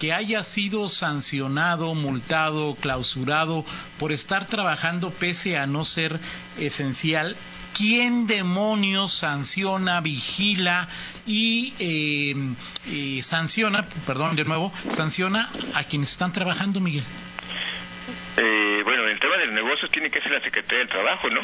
que 0.05 0.13
haya 0.13 0.45
sido 0.45 0.91
sancionado, 0.91 1.95
multado, 1.95 2.77
clausurado 2.77 3.65
por 3.99 4.13
estar 4.13 4.47
trabajando 4.47 5.11
pese 5.11 5.57
a 5.57 5.67
no 5.67 5.87
ser 5.87 6.21
esencial? 6.59 7.39
¿Quién 7.75 8.27
demonios 8.27 9.15
sanciona, 9.15 10.03
vigila 10.03 10.89
y 11.27 11.73
eh, 11.79 12.35
eh, 12.93 13.23
sanciona, 13.23 13.87
perdón 14.07 14.37
de 14.37 14.45
nuevo, 14.45 14.71
sanciona 14.91 15.49
a 15.73 15.85
quienes 15.85 16.11
están 16.11 16.35
trabajando, 16.35 16.81
Miguel? 16.81 17.05
Eh, 18.37 18.83
bueno, 18.85 19.09
el 19.09 19.19
tema 19.19 19.39
del 19.39 19.55
negocio 19.55 19.89
tiene 19.89 20.11
que 20.11 20.21
ser 20.21 20.33
la 20.33 20.43
Secretaría 20.43 20.81
del 20.81 20.89
Trabajo, 20.89 21.31
¿no? 21.31 21.41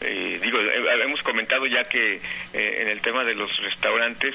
Eh, 0.00 0.40
digo, 0.42 0.58
eh, 0.60 1.04
hemos 1.04 1.22
comentado 1.22 1.66
ya 1.66 1.84
que 1.84 2.22
en 2.54 2.88
el 2.88 3.02
tema 3.02 3.22
de 3.24 3.34
los 3.34 3.54
restaurantes, 3.58 4.34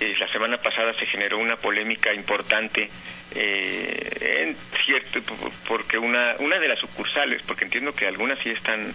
la 0.00 0.28
semana 0.28 0.56
pasada 0.58 0.92
se 0.94 1.06
generó 1.06 1.38
una 1.38 1.56
polémica 1.56 2.12
importante 2.14 2.88
en 3.34 4.56
cierto 4.84 5.20
porque 5.66 5.98
una 5.98 6.36
una 6.38 6.58
de 6.58 6.68
las 6.68 6.78
sucursales 6.78 7.42
porque 7.46 7.64
entiendo 7.64 7.92
que 7.92 8.06
algunas 8.06 8.38
sí 8.38 8.50
están 8.50 8.92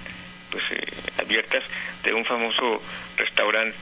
pues 0.50 0.64
abiertas 1.20 1.64
de 2.04 2.14
un 2.14 2.24
famoso 2.24 2.82
restaurante 3.18 3.78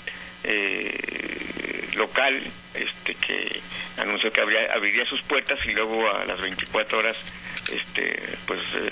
local 1.96 2.42
este 2.74 3.14
que 3.16 3.60
anunció 3.98 4.32
que 4.32 4.42
abriría 4.42 5.06
sus 5.06 5.22
puertas 5.22 5.60
y 5.66 5.74
luego 5.74 6.10
a 6.10 6.26
las 6.26 6.42
24 6.42 7.00
horas 7.00 7.18
este 7.72 8.20
pues 8.46 8.60
eh, 8.76 8.90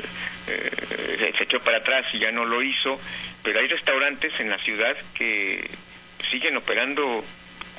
eh, 0.47 1.33
se 1.37 1.43
echó 1.43 1.59
para 1.59 1.77
atrás 1.77 2.05
y 2.13 2.19
ya 2.19 2.31
no 2.31 2.45
lo 2.45 2.61
hizo. 2.61 2.99
Pero 3.43 3.59
hay 3.59 3.67
restaurantes 3.67 4.33
en 4.39 4.49
la 4.49 4.57
ciudad 4.59 4.95
que 5.13 5.69
siguen 6.31 6.57
operando 6.57 7.23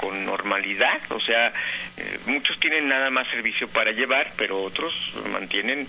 con 0.01 0.25
normalidad, 0.25 1.01
o 1.11 1.21
sea, 1.21 1.49
eh, 1.97 2.19
muchos 2.27 2.59
tienen 2.59 2.89
nada 2.89 3.11
más 3.11 3.29
servicio 3.29 3.69
para 3.69 3.93
llevar, 3.93 4.33
pero 4.37 4.63
otros 4.63 4.95
mantienen 5.31 5.87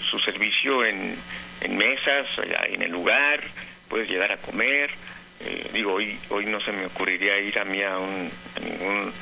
su 0.00 0.18
servicio 0.20 0.84
en, 0.84 1.16
en 1.60 1.76
mesas, 1.76 2.28
en 2.68 2.82
el 2.82 2.92
lugar, 2.92 3.40
puedes 3.88 4.08
llegar 4.08 4.30
a 4.30 4.36
comer. 4.36 4.90
digo, 5.72 5.94
hoy 5.94 6.16
hoy 6.30 6.46
no 6.46 6.60
se 6.60 6.70
me 6.70 6.86
ocurriría 6.86 7.40
ir 7.40 7.58
a 7.58 7.64
mí 7.64 7.82
a, 7.82 7.98
un, 7.98 8.30
a 8.56 8.60
ningún 8.60 9.12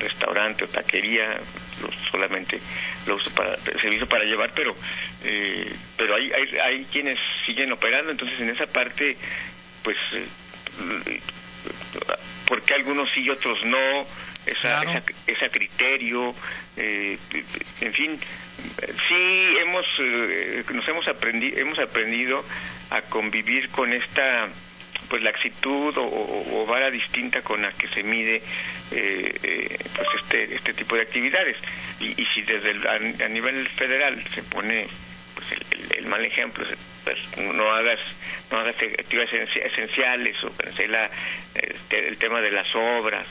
restaurante 0.00 0.64
o 0.64 0.68
taquería, 0.68 1.38
solamente 2.10 2.58
lo 3.06 3.16
uso 3.16 3.30
para 3.34 3.56
servicio 3.56 4.06
para 4.06 4.24
llevar, 4.24 4.50
pero 4.54 4.74
eh, 5.24 5.72
pero 5.96 6.14
hay, 6.16 6.30
hay, 6.32 6.58
hay 6.58 6.84
quienes 6.86 7.18
siguen 7.44 7.72
operando, 7.72 8.10
entonces 8.10 8.40
en 8.40 8.50
esa 8.50 8.66
parte, 8.66 9.16
pues, 9.82 9.96
eh, 10.12 11.20
¿por 12.46 12.62
qué 12.62 12.74
algunos 12.74 13.10
sí 13.12 13.20
y 13.22 13.30
otros 13.30 13.64
no? 13.64 14.06
Esa, 14.46 14.82
esa, 15.26 15.48
criterio, 15.48 16.32
eh, 16.76 17.18
en 17.80 17.92
fin, 17.92 18.16
sí 19.08 19.58
hemos, 19.60 19.84
eh, 19.98 20.62
nos 20.72 20.86
hemos 20.86 21.08
aprendido, 21.08 21.58
hemos 21.58 21.78
aprendido 21.80 22.44
a 22.90 23.02
convivir 23.02 23.68
con 23.70 23.92
esta 23.92 24.46
pues 25.08 25.22
la 25.22 25.30
actitud 25.30 25.94
o, 25.96 26.66
vara 26.66 26.90
distinta 26.90 27.40
con 27.42 27.62
la 27.62 27.70
que 27.72 27.86
se 27.88 28.02
mide 28.02 28.36
eh, 28.90 29.34
eh, 29.42 29.78
pues 29.94 30.08
este 30.20 30.54
este 30.54 30.74
tipo 30.74 30.96
de 30.96 31.02
actividades 31.02 31.56
y, 32.00 32.14
si 32.34 32.42
desde 32.42 32.72
a, 32.88 33.28
nivel 33.28 33.68
federal 33.68 34.22
se 34.34 34.42
pone 34.42 34.86
el, 35.98 36.06
mal 36.06 36.24
ejemplo 36.24 36.64
pues 37.04 37.18
no 37.38 37.70
hagas 37.72 38.00
no 38.50 38.58
hagas 38.58 38.76
actividades 38.76 39.50
esenciales 39.56 40.36
o 40.44 40.52
la, 40.88 41.10
este, 41.54 42.08
el 42.08 42.16
tema 42.18 42.40
de 42.40 42.50
las 42.50 42.66
obras 42.74 43.26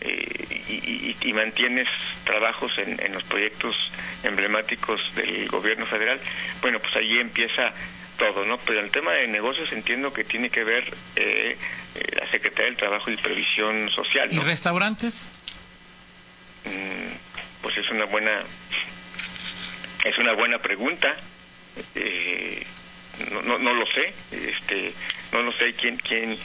eh, 0.00 1.16
y, 1.22 1.32
mantienes 1.32 1.88
trabajos 2.24 2.76
en, 2.78 3.00
en 3.04 3.12
los 3.12 3.24
proyectos 3.24 3.74
emblemáticos 4.22 5.00
del 5.16 5.48
gobierno 5.48 5.86
federal 5.86 6.20
bueno 6.60 6.78
pues 6.78 6.94
ahí 6.96 7.18
empieza 7.18 7.72
todo, 8.16 8.44
¿no? 8.44 8.58
Pero 8.58 8.80
el 8.80 8.90
tema 8.90 9.12
de 9.12 9.26
negocios 9.28 9.72
entiendo 9.72 10.12
que 10.12 10.24
tiene 10.24 10.50
que 10.50 10.64
ver 10.64 10.84
eh, 11.16 11.56
eh, 11.94 12.16
la 12.16 12.26
Secretaría 12.30 12.66
del 12.66 12.76
Trabajo 12.76 13.10
y 13.10 13.16
Previsión 13.16 13.90
Social. 13.90 14.32
¿Y 14.32 14.38
restaurantes? 14.38 15.28
Mm, 16.64 17.62
pues 17.62 17.76
es 17.76 17.90
una 17.90 18.06
buena 18.06 18.42
es 20.04 20.18
una 20.18 20.34
buena 20.34 20.58
pregunta. 20.58 21.14
Eh, 21.94 22.64
no, 23.30 23.42
no, 23.42 23.58
no 23.58 23.74
lo 23.74 23.86
sé, 23.86 24.12
este, 24.32 24.92
no 25.32 25.42
lo 25.42 25.52
sé 25.52 25.70
quién 25.78 25.96
quién 25.96 26.36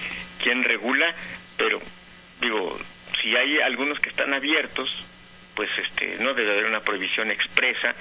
quién 0.41 0.63
regula, 0.63 1.13
pero 1.57 1.79
digo, 2.41 2.79
si 3.21 3.35
hay 3.35 3.59
algunos 3.59 3.99
que 3.99 4.09
están 4.09 4.33
abiertos, 4.33 4.89
pues 5.55 5.69
este, 5.77 6.23
no 6.23 6.33
debe 6.33 6.51
haber 6.51 6.65
una 6.65 6.79
prohibición 6.79 7.31
expresa 7.31 7.93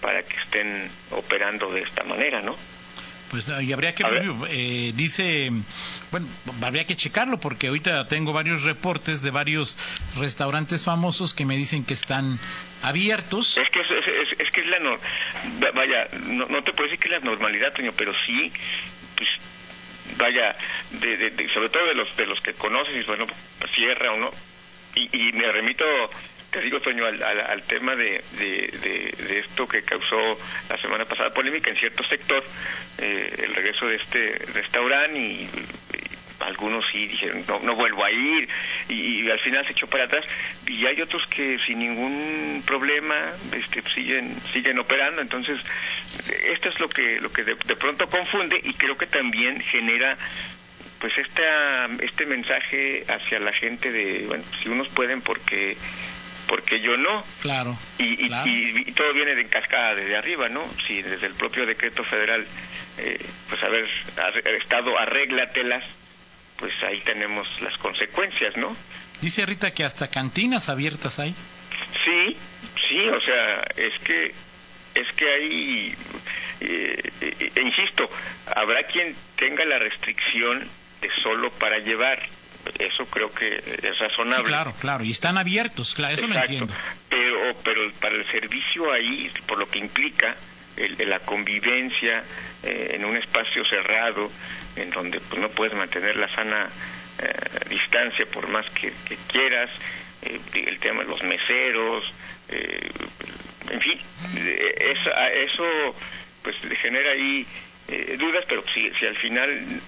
para 0.00 0.22
que 0.22 0.36
estén 0.36 0.90
operando 1.12 1.72
de 1.72 1.82
esta 1.82 2.04
manera, 2.04 2.42
¿no? 2.42 2.56
Pues 3.30 3.48
y 3.48 3.72
habría 3.72 3.94
que, 3.94 4.04
eh, 4.50 4.92
dice, 4.94 5.50
bueno, 6.12 6.28
habría 6.62 6.86
que 6.86 6.94
checarlo 6.94 7.40
porque 7.40 7.68
ahorita 7.68 8.06
tengo 8.06 8.32
varios 8.32 8.62
reportes 8.62 9.22
de 9.22 9.30
varios 9.30 9.76
restaurantes 10.16 10.84
famosos 10.84 11.34
que 11.34 11.44
me 11.44 11.56
dicen 11.56 11.84
que 11.84 11.94
están 11.94 12.38
abiertos. 12.82 13.58
Es 13.58 13.68
que 13.70 13.80
es, 13.80 13.95
es, 14.38 14.50
que 14.50 14.60
es 14.60 14.66
la 14.66 14.78
no, 14.80 14.96
vaya, 15.74 16.06
no, 16.26 16.62
te 16.62 16.72
puedo 16.72 16.88
decir 16.90 16.98
que 16.98 17.14
es 17.14 17.22
la 17.22 17.30
normalidad, 17.30 17.72
Toño, 17.72 17.92
pero 17.96 18.12
sí, 18.24 18.52
pues 19.16 19.28
vaya, 20.18 20.54
de, 20.90 21.48
sobre 21.52 21.68
todo 21.68 21.86
de 21.86 21.94
los 21.94 22.16
de 22.16 22.26
los 22.26 22.40
que 22.40 22.54
conoces, 22.54 22.96
y 22.96 23.06
bueno, 23.06 23.26
cierra 23.74 24.12
o 24.12 24.16
no, 24.16 24.30
y, 24.94 25.28
y 25.28 25.32
me 25.32 25.50
remito 25.52 25.84
te 26.50 26.60
digo, 26.60 26.80
Toño, 26.80 27.04
al, 27.04 27.22
al, 27.22 27.62
tema 27.64 27.94
de, 27.94 28.22
de, 28.38 29.38
esto 29.38 29.66
que 29.68 29.82
causó 29.82 30.38
la 30.70 30.78
semana 30.78 31.04
pasada 31.04 31.28
polémica 31.30 31.70
en 31.70 31.76
cierto 31.76 32.02
sector, 32.04 32.42
eh, 32.98 33.44
el 33.44 33.54
regreso 33.54 33.86
de 33.86 33.96
este 33.96 34.38
restaurante 34.54 35.18
y, 35.18 35.50
algunos 36.40 36.84
sí 36.90 37.06
dijeron 37.06 37.42
no, 37.48 37.60
no 37.60 37.74
vuelvo 37.74 38.04
a 38.04 38.10
ir 38.10 38.48
y, 38.88 39.28
al 39.30 39.40
final 39.40 39.64
se 39.66 39.72
echó 39.72 39.86
para 39.86 40.04
atrás 40.04 40.24
y 40.66 40.86
hay 40.86 41.00
otros 41.00 41.26
que 41.28 41.58
sin 41.66 41.78
ningún 41.78 42.62
problema 42.66 43.32
este, 43.52 43.82
siguen 43.94 44.34
siguen 44.52 44.78
operando 44.78 45.22
entonces 45.22 45.58
esto 46.54 46.68
es 46.68 46.80
lo 46.80 46.88
que 46.88 47.20
lo 47.20 47.30
que 47.32 47.42
de, 47.42 47.54
de 47.54 47.76
pronto 47.76 48.06
confunde 48.06 48.58
y 48.62 48.74
creo 48.74 48.96
que 48.96 49.06
también 49.06 49.60
genera 49.60 50.16
pues 51.00 51.12
esta, 51.18 51.86
este 52.02 52.26
mensaje 52.26 53.04
hacia 53.08 53.38
la 53.38 53.52
gente 53.52 53.92
de, 53.92 54.24
bueno, 54.26 54.44
si 54.62 54.68
unos 54.68 54.88
pueden 54.88 55.20
porque 55.20 55.76
porque 56.46 56.80
yo 56.80 56.96
no. 56.96 57.24
Claro. 57.42 57.76
Y, 57.98 58.26
y, 58.26 58.92
todo 58.92 59.12
viene 59.12 59.34
de 59.34 59.46
cascada 59.46 59.96
desde 59.96 60.16
arriba, 60.16 60.48
¿no? 60.48 60.62
Si 60.86 61.02
desde 61.02 61.26
el 61.26 61.34
propio 61.34 61.66
decreto 61.66 62.04
federal, 62.04 62.46
eh, 62.98 63.18
pues 63.48 63.62
haber 63.64 63.84
estado 64.60 64.96
arréglatelas, 64.98 65.82
pues 66.58 66.72
ahí 66.82 67.00
tenemos 67.00 67.48
las 67.60 67.76
consecuencias, 67.78 68.56
¿no? 68.56 68.76
Dice 69.20 69.46
Rita 69.46 69.72
que 69.72 69.84
hasta 69.84 70.08
cantinas 70.08 70.68
abiertas 70.68 71.18
hay. 71.18 71.34
Sí, 72.04 72.36
sí, 72.88 73.08
o 73.08 73.20
sea, 73.20 73.62
es 73.76 73.98
que 74.00 74.34
es 74.94 75.12
que 75.14 75.30
hay, 75.30 75.94
eh, 76.60 77.10
e 77.20 77.60
insisto, 77.60 78.08
habrá 78.54 78.82
quien 78.84 79.14
tenga 79.36 79.64
la 79.64 79.78
restricción 79.78 80.60
de 81.00 81.08
solo 81.22 81.50
para 81.50 81.78
llevar, 81.78 82.18
eso 82.78 83.04
creo 83.10 83.30
que 83.30 83.56
es 83.56 83.98
razonable. 83.98 84.44
claro, 84.44 84.74
claro, 84.80 85.04
y 85.04 85.10
están 85.10 85.36
abiertos, 85.36 85.94
claro, 85.94 86.14
eso 86.14 86.26
lo 86.26 86.34
entiendo. 86.34 86.74
Pero, 87.10 87.54
pero 87.62 87.90
para 88.00 88.16
el 88.16 88.26
servicio 88.30 88.90
ahí, 88.90 89.30
por 89.46 89.58
lo 89.58 89.66
que 89.66 89.78
implica 89.78 90.34
el, 90.76 90.96
la 91.08 91.20
convivencia 91.20 92.22
eh, 92.62 92.92
en 92.94 93.04
un 93.04 93.16
espacio 93.16 93.64
cerrado, 93.64 94.30
en 94.76 94.90
donde 94.90 95.20
pues, 95.20 95.40
no 95.40 95.48
puedes 95.50 95.74
mantener 95.74 96.16
la 96.16 96.28
sana 96.28 96.68
eh, 97.18 97.68
distancia 97.68 98.26
por 98.26 98.48
más 98.48 98.68
que, 98.70 98.92
quieras, 99.30 99.70
eh, 100.22 100.40
el 100.54 100.78
tema 100.78 101.02
de 101.02 101.08
los 101.08 101.22
meseros, 101.22 102.12
en 102.48 103.80
fin, 103.80 103.98
eso, 104.76 105.10
eso 105.10 105.96
pues 106.42 106.56
genera 106.80 107.10
ahí 107.10 107.44
dudas, 108.16 108.44
pero 108.48 108.62
si, 108.72 108.88
si 108.92 109.04
al 109.04 109.16
final 109.16 109.80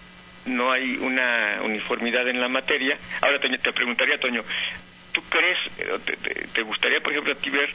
no 0.46 0.72
hay 0.72 0.96
una 0.96 1.62
uniformidad 1.62 2.26
en 2.28 2.40
la 2.40 2.48
materia. 2.48 2.96
Ahora 3.20 3.38
te 3.38 3.72
preguntaría, 3.72 4.18
Toño, 4.18 4.42
¿tú 5.18 5.24
crees, 5.30 5.58
te, 6.04 6.46
te, 6.46 6.62
gustaría, 6.62 7.00
por 7.00 7.12
ejemplo, 7.12 7.32
aquí 7.32 7.50
ver, 7.50 7.70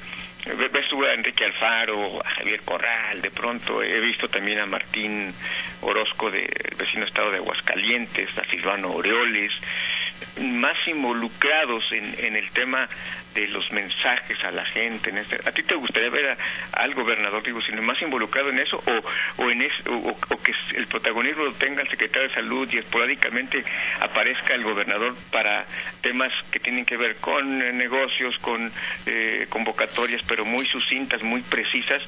ves 0.71 0.87
tú 0.89 1.03
a 1.03 1.13
Enrique 1.13 1.43
Alfaro, 1.43 2.25
a 2.25 2.29
Javier 2.35 2.61
Corral, 2.61 3.21
de 3.21 3.31
pronto 3.31 3.83
he 3.83 3.99
visto 3.99 4.29
también 4.29 4.59
a 4.59 4.65
Martín 4.65 5.33
Orozco 5.81 6.31
del 6.31 6.47
vecino 6.77 7.05
estado 7.05 7.31
de 7.31 7.37
Aguascalientes, 7.37 8.37
a 8.37 8.45
Silvano 8.45 8.91
Oreoles, 8.91 9.51
más 10.41 10.77
involucrados 10.87 11.83
en, 11.91 12.15
en 12.25 12.37
el 12.37 12.49
tema 12.51 12.87
de 13.33 13.47
los 13.47 13.71
mensajes 13.71 14.43
a 14.43 14.51
la 14.51 14.65
gente. 14.65 15.09
En 15.09 15.17
este, 15.17 15.37
¿A 15.47 15.51
ti 15.51 15.63
te 15.63 15.75
gustaría 15.75 16.09
ver 16.09 16.37
al 16.73 16.93
gobernador, 16.93 17.43
digo, 17.43 17.61
sino 17.61 17.81
más 17.81 18.01
involucrado 18.01 18.49
en 18.49 18.59
eso 18.59 18.77
o, 18.77 19.43
o 19.43 19.49
en 19.49 19.63
o, 19.87 20.37
que 20.43 20.53
el 20.75 20.87
protagonismo 20.87 21.51
tenga 21.53 21.81
el 21.81 21.89
secretario 21.89 22.27
de 22.27 22.33
Salud 22.33 22.69
y 22.71 22.77
esporádicamente 22.77 23.63
aparezca 23.99 24.53
el 24.53 24.63
gobernador 24.63 25.15
para 25.31 25.65
temas 26.01 26.31
que 26.51 26.59
tienen 26.59 26.85
que 26.85 26.97
ver 26.97 27.15
con 27.17 27.61
eh, 27.61 27.71
negocios, 27.71 28.37
con 28.39 28.71
eh, 29.05 29.45
convocatorias, 29.49 30.21
pero 30.27 30.45
muy 30.45 30.65
sucintas, 30.65 31.21
muy 31.23 31.41
precisas? 31.41 32.03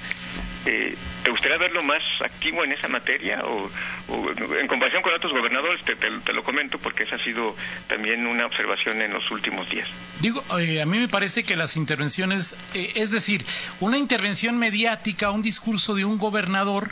Eh, 0.66 0.96
¿Te 1.24 1.30
gustaría 1.30 1.58
verlo 1.58 1.84
más 1.84 2.02
activo 2.24 2.64
en 2.64 2.72
esa 2.72 2.88
materia 2.88 3.44
o, 3.46 3.70
en 4.60 4.68
comparación 4.68 5.04
con 5.04 5.14
otros 5.14 5.32
gobernadores? 5.32 5.84
Te, 5.84 5.96
te, 5.96 6.34
lo 6.34 6.44
comento 6.44 6.80
porque 6.80 7.04
esa 7.04 7.16
ha 7.16 7.20
sido 7.20 7.56
también 7.88 8.26
una 8.26 8.48
observación 8.48 9.02
en 9.02 9.14
los 9.14 9.30
últimos 9.30 9.70
días. 9.70 9.88
Digo, 10.22 10.44
a 10.50 10.58
mí 10.58 11.00
me 11.00 11.08
parece 11.16 11.44
que 11.44 11.56
las 11.56 11.78
intervenciones, 11.78 12.58
eh, 12.74 12.92
es 12.96 13.10
decir, 13.10 13.46
una 13.80 13.98
intervención 13.98 14.58
mediática, 14.58 15.32
un 15.32 15.42
discurso 15.42 15.96
de 15.96 16.04
un 16.04 16.18
gobernador, 16.18 16.92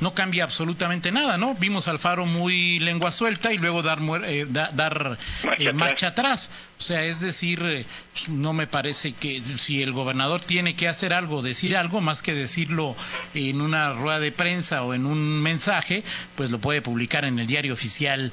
no 0.00 0.14
cambia 0.14 0.44
absolutamente 0.44 1.10
nada, 1.10 1.36
¿no? 1.36 1.56
Vimos 1.56 1.88
al 1.88 1.98
Faro 1.98 2.26
muy 2.26 2.78
lengua 2.78 3.10
suelta 3.10 3.52
y 3.52 3.58
luego 3.58 3.82
dar, 3.82 3.98
eh, 4.24 4.46
dar 4.48 5.18
eh, 5.58 5.72
marcha, 5.72 6.08
atrás. 6.08 6.52
O 6.78 6.82
sea, 6.82 7.02
es 7.02 7.18
decir, 7.18 7.84
no 8.28 8.52
me 8.52 8.68
parece 8.68 9.14
que 9.14 9.42
si 9.58 9.82
el 9.82 9.90
gobernador 9.90 10.42
tiene 10.42 10.76
que 10.76 10.86
hacer 10.86 11.12
algo, 11.12 11.42
decir 11.42 11.76
algo, 11.76 12.00
más 12.00 12.22
que 12.22 12.34
decirlo 12.34 12.94
en 13.34 13.60
una 13.60 13.94
rueda 13.94 14.20
de 14.20 14.30
prensa 14.30 14.84
o 14.84 14.94
en 14.94 15.06
un 15.06 15.42
mensaje, 15.42 16.04
pues 16.36 16.52
lo 16.52 16.60
puede 16.60 16.82
publicar 16.82 17.24
en 17.24 17.40
el 17.40 17.48
diario 17.48 17.72
oficial 17.72 18.32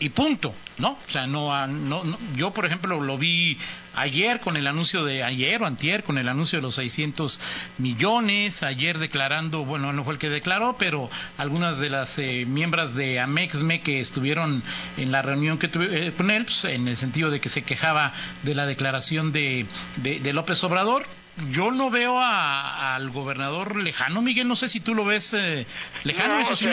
y 0.00 0.08
punto, 0.08 0.54
¿no? 0.78 0.92
O 0.92 1.10
sea, 1.10 1.26
no, 1.26 1.66
no, 1.66 2.18
yo 2.34 2.52
por 2.52 2.64
ejemplo 2.64 3.00
lo 3.00 3.18
vi 3.18 3.58
ayer 3.94 4.40
con 4.40 4.56
el 4.56 4.66
anuncio 4.66 5.04
de 5.04 5.22
ayer 5.22 5.62
o 5.62 5.66
antier 5.66 6.02
con 6.04 6.16
el 6.16 6.28
anuncio 6.28 6.58
de 6.58 6.62
los 6.62 6.76
600 6.76 7.38
millones, 7.78 8.62
ayer 8.62 8.98
declarando, 8.98 9.64
bueno, 9.64 9.92
no 9.92 10.02
fue 10.02 10.14
el 10.14 10.18
que 10.18 10.30
declaró, 10.30 10.76
pero 10.78 11.10
algunas 11.36 11.78
de 11.78 11.90
las 11.90 12.18
eh, 12.18 12.46
miembros 12.48 12.94
de 12.94 13.20
Amexme 13.20 13.82
que 13.82 14.00
estuvieron 14.00 14.62
en 14.96 15.12
la 15.12 15.20
reunión 15.20 15.58
que 15.58 15.68
tuve 15.68 16.08
eh, 16.08 16.12
con 16.12 16.30
él, 16.30 16.46
pues, 16.46 16.64
en 16.64 16.88
el 16.88 16.96
sentido 16.96 17.30
de 17.30 17.40
que 17.40 17.50
se 17.50 17.62
quejaba 17.62 18.12
de 18.42 18.54
la 18.54 18.64
declaración 18.64 19.32
de, 19.32 19.66
de 19.96 20.32
López 20.32 20.64
Obrador, 20.64 21.04
yo 21.50 21.70
no 21.70 21.90
veo 21.90 22.20
al 22.20 23.10
gobernador 23.10 23.76
lejano, 23.76 24.22
Miguel. 24.22 24.48
No 24.48 24.56
sé 24.56 24.68
si 24.68 24.80
tú 24.80 24.94
lo 24.94 25.04
ves 25.04 25.34
eh, 25.34 25.66
lejano. 26.04 26.38
Eso 26.40 26.56
sí 26.56 26.66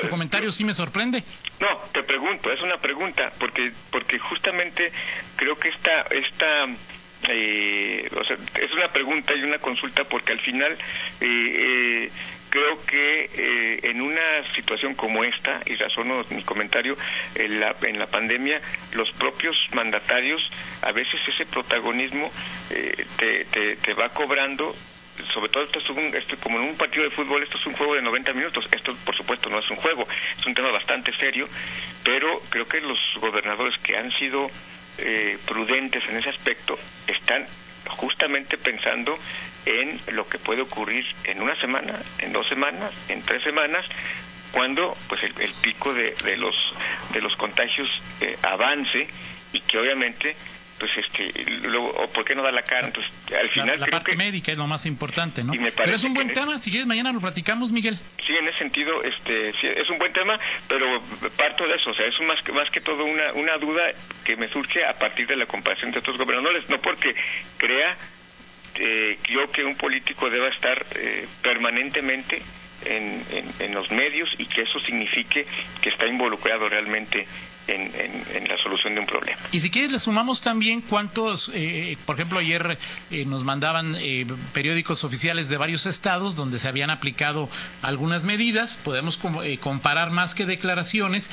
tu 0.00 0.08
comentario 0.08 0.52
sí 0.52 0.64
me 0.64 0.74
sorprende. 0.74 1.22
No, 1.60 1.78
te 1.92 2.02
pregunto, 2.02 2.52
es 2.52 2.60
una 2.62 2.78
pregunta, 2.78 3.30
porque 3.38 3.72
porque 3.90 4.18
justamente 4.18 4.90
creo 5.36 5.56
que 5.56 5.68
esta 5.68 6.02
esta 6.10 6.66
eh, 7.28 8.08
o 8.14 8.24
sea, 8.24 8.36
es 8.60 8.72
una 8.72 8.88
pregunta 8.88 9.34
y 9.34 9.42
una 9.42 9.58
consulta 9.58 10.04
porque 10.04 10.32
al 10.32 10.40
final 10.40 10.72
eh, 10.72 10.76
eh, 11.20 12.10
creo 12.54 12.76
que 12.86 13.24
eh, 13.24 13.80
en 13.82 14.00
una 14.00 14.44
situación 14.54 14.94
como 14.94 15.24
esta, 15.24 15.60
y 15.66 15.74
razono 15.74 16.24
mi 16.30 16.42
comentario, 16.42 16.96
en 17.34 17.58
la, 17.58 17.74
en 17.82 17.98
la 17.98 18.06
pandemia, 18.06 18.60
los 18.92 19.10
propios 19.12 19.56
mandatarios, 19.72 20.40
a 20.82 20.92
veces 20.92 21.20
ese 21.26 21.46
protagonismo 21.46 22.30
eh, 22.70 23.04
te, 23.16 23.44
te, 23.46 23.76
te 23.76 23.94
va 23.94 24.08
cobrando 24.10 24.72
sobre 25.32 25.48
todo 25.48 25.62
esto 25.62 25.78
es 25.78 25.90
un, 25.90 26.14
esto, 26.16 26.36
como 26.42 26.58
en 26.58 26.64
un 26.70 26.76
partido 26.76 27.04
de 27.04 27.10
fútbol, 27.10 27.42
esto 27.42 27.56
es 27.56 27.66
un 27.66 27.74
juego 27.74 27.94
de 27.94 28.02
90 28.02 28.32
minutos. 28.32 28.66
Esto, 28.72 28.94
por 29.04 29.16
supuesto, 29.16 29.48
no 29.48 29.60
es 29.60 29.70
un 29.70 29.76
juego, 29.76 30.06
es 30.36 30.44
un 30.44 30.54
tema 30.54 30.72
bastante 30.72 31.12
serio, 31.14 31.46
pero 32.02 32.40
creo 32.50 32.64
que 32.66 32.80
los 32.80 32.98
gobernadores 33.20 33.80
que 33.80 33.96
han 33.96 34.10
sido 34.10 34.50
eh, 34.98 35.38
prudentes 35.46 36.02
en 36.08 36.16
ese 36.16 36.30
aspecto 36.30 36.78
están 37.06 37.46
justamente 37.88 38.56
pensando 38.58 39.16
en 39.66 40.00
lo 40.14 40.26
que 40.28 40.38
puede 40.38 40.62
ocurrir 40.62 41.04
en 41.24 41.42
una 41.42 41.56
semana, 41.56 41.98
en 42.18 42.32
dos 42.32 42.48
semanas, 42.48 42.92
en 43.08 43.22
tres 43.22 43.42
semanas, 43.42 43.84
cuando 44.52 44.96
pues 45.08 45.22
el, 45.24 45.52
pico 45.62 45.92
de, 45.92 46.14
de, 46.24 46.36
los 46.36 46.54
de 47.12 47.20
los 47.20 47.34
contagios 47.36 47.88
eh, 48.20 48.36
avance 48.42 49.06
y 49.52 49.60
que 49.60 49.78
obviamente 49.78 50.36
pues 50.78 50.90
este 50.96 51.44
luego 51.68 51.90
o 51.90 52.08
por 52.08 52.24
qué 52.24 52.34
no 52.34 52.42
da 52.42 52.50
la 52.50 52.62
cara 52.62 52.88
entonces 52.88 53.12
al 53.32 53.48
final 53.50 53.78
la, 53.80 53.86
parte 53.86 54.16
médica 54.16 54.52
es 54.52 54.58
lo 54.58 54.66
más 54.66 54.86
importante 54.86 55.44
no 55.44 55.52
pero 55.76 55.94
es 55.94 56.04
un 56.04 56.14
buen 56.14 56.32
tema 56.32 56.58
si 56.58 56.70
quieres 56.70 56.86
mañana 56.86 57.12
lo 57.12 57.20
platicamos 57.20 57.70
Miguel. 57.70 57.96
Sí 58.18 58.32
en 58.32 58.48
ese 58.48 58.58
sentido 58.58 59.02
este 59.02 59.50
es 59.50 59.90
un 59.90 59.98
buen 59.98 60.12
tema 60.12 60.38
pero 60.68 61.00
parto 61.36 61.66
de 61.66 61.76
eso 61.76 61.90
o 61.90 61.94
sea 61.94 62.06
es 62.06 62.20
más 62.26 62.42
que 62.44 62.52
más 62.52 62.70
que 62.70 62.80
todo 62.80 63.04
una 63.04 63.32
una 63.34 63.56
duda 63.58 63.82
que 64.24 64.36
me 64.36 64.48
surge 64.48 64.84
a 64.84 64.94
partir 64.94 65.26
de 65.26 65.36
la 65.36 65.46
comparación 65.46 65.90
de 65.92 65.98
otros 65.98 66.18
gobernadores 66.18 66.68
no 66.68 66.78
porque 66.78 67.14
crea 67.56 67.96
eh, 68.76 69.18
yo 69.28 69.50
que 69.52 69.64
un 69.64 69.76
político 69.76 70.28
deba 70.28 70.48
estar 70.48 70.84
eh, 70.96 71.26
permanentemente 71.42 72.42
en, 72.84 73.22
en, 73.58 73.74
los 73.74 73.90
medios 73.90 74.28
y 74.38 74.46
que 74.46 74.62
eso 74.62 74.78
signifique 74.80 75.46
que 75.80 75.88
está 75.88 76.06
involucrado 76.06 76.68
realmente 76.68 77.26
en, 77.66 78.48
la 78.48 78.58
solución 78.58 78.94
de 78.94 79.00
un 79.00 79.06
problema. 79.06 79.38
Y 79.52 79.60
si 79.60 79.70
quieres 79.70 79.90
le 79.90 79.98
sumamos 79.98 80.40
también 80.40 80.80
cuántos, 80.80 81.50
eh, 81.54 81.96
por 82.04 82.16
ejemplo, 82.16 82.38
ayer 82.38 82.78
eh, 83.10 83.24
nos 83.26 83.44
mandaban 83.44 83.96
eh, 83.98 84.26
periódicos 84.52 85.04
oficiales 85.04 85.48
de 85.48 85.56
varios 85.56 85.86
estados 85.86 86.36
donde 86.36 86.58
se 86.58 86.68
habían 86.68 86.90
aplicado 86.90 87.48
algunas 87.82 88.24
medidas, 88.24 88.76
podemos 88.84 89.18
comparar 89.60 90.10
más 90.10 90.34
que 90.34 90.46
declaraciones, 90.46 91.30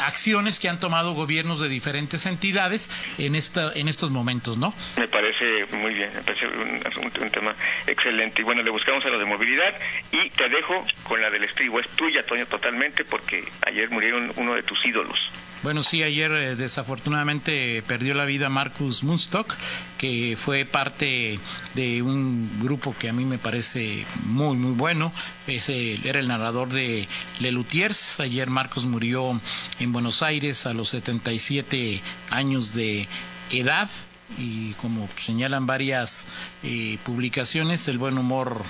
acciones 0.00 0.60
que 0.60 0.68
han 0.68 0.78
tomado 0.78 1.14
gobiernos 1.14 1.60
de 1.60 1.68
diferentes 1.68 2.26
entidades 2.26 2.90
en, 3.18 3.34
esta, 3.34 3.72
en 3.72 3.88
estos 3.88 4.10
momentos, 4.10 4.58
¿no? 4.58 4.74
Me 4.96 5.08
parece 5.08 5.44
muy 5.76 5.94
bien, 5.94 6.10
me 6.14 6.22
parece 6.22 6.46
un, 6.46 7.30
tema 7.30 7.54
excelente. 7.86 8.42
Y 8.42 8.44
bueno, 8.44 8.62
le 8.62 8.70
buscamos 8.70 9.04
a 9.04 9.08
lo 9.08 9.18
de 9.18 9.24
movilidad 9.24 9.74
y 10.12 10.30
te 10.30 10.48
dejo 10.48 10.73
con 11.04 11.20
la 11.20 11.30
del 11.30 11.44
estribo. 11.44 11.80
Es 11.80 11.88
tuya, 11.90 12.24
Toño, 12.24 12.46
totalmente, 12.46 13.04
porque 13.04 13.44
ayer 13.66 13.90
murieron 13.90 14.32
uno 14.36 14.54
de 14.54 14.62
tus 14.62 14.84
ídolos. 14.84 15.18
Bueno, 15.64 15.82
sí, 15.82 16.02
ayer 16.02 16.30
eh, 16.32 16.56
desafortunadamente 16.56 17.82
perdió 17.86 18.12
la 18.12 18.26
vida 18.26 18.50
Marcus 18.50 19.02
Munstock, 19.02 19.54
que 19.96 20.36
fue 20.38 20.66
parte 20.66 21.38
de 21.72 22.02
un 22.02 22.60
grupo 22.60 22.94
que 22.98 23.08
a 23.08 23.14
mí 23.14 23.24
me 23.24 23.38
parece 23.38 24.04
muy, 24.24 24.58
muy 24.58 24.72
bueno. 24.72 25.10
Ese, 25.46 25.98
era 26.06 26.20
el 26.20 26.28
narrador 26.28 26.68
de 26.68 27.08
Lelutiers. 27.40 28.20
Ayer 28.20 28.50
Marcus 28.50 28.84
murió 28.84 29.40
en 29.80 29.92
Buenos 29.92 30.22
Aires 30.22 30.66
a 30.66 30.74
los 30.74 30.90
77 30.90 32.02
años 32.28 32.74
de 32.74 33.08
edad 33.50 33.88
y 34.36 34.72
como 34.72 35.08
señalan 35.16 35.66
varias 35.66 36.26
eh, 36.62 36.98
publicaciones, 37.04 37.88
el 37.88 37.96
buen 37.96 38.18
humor 38.18 38.62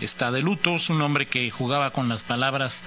está 0.00 0.30
de 0.30 0.42
luto. 0.42 0.76
Es 0.76 0.90
un 0.90 1.00
hombre 1.02 1.26
que 1.26 1.50
jugaba 1.50 1.90
con 1.90 2.08
las 2.08 2.24
palabras 2.24 2.84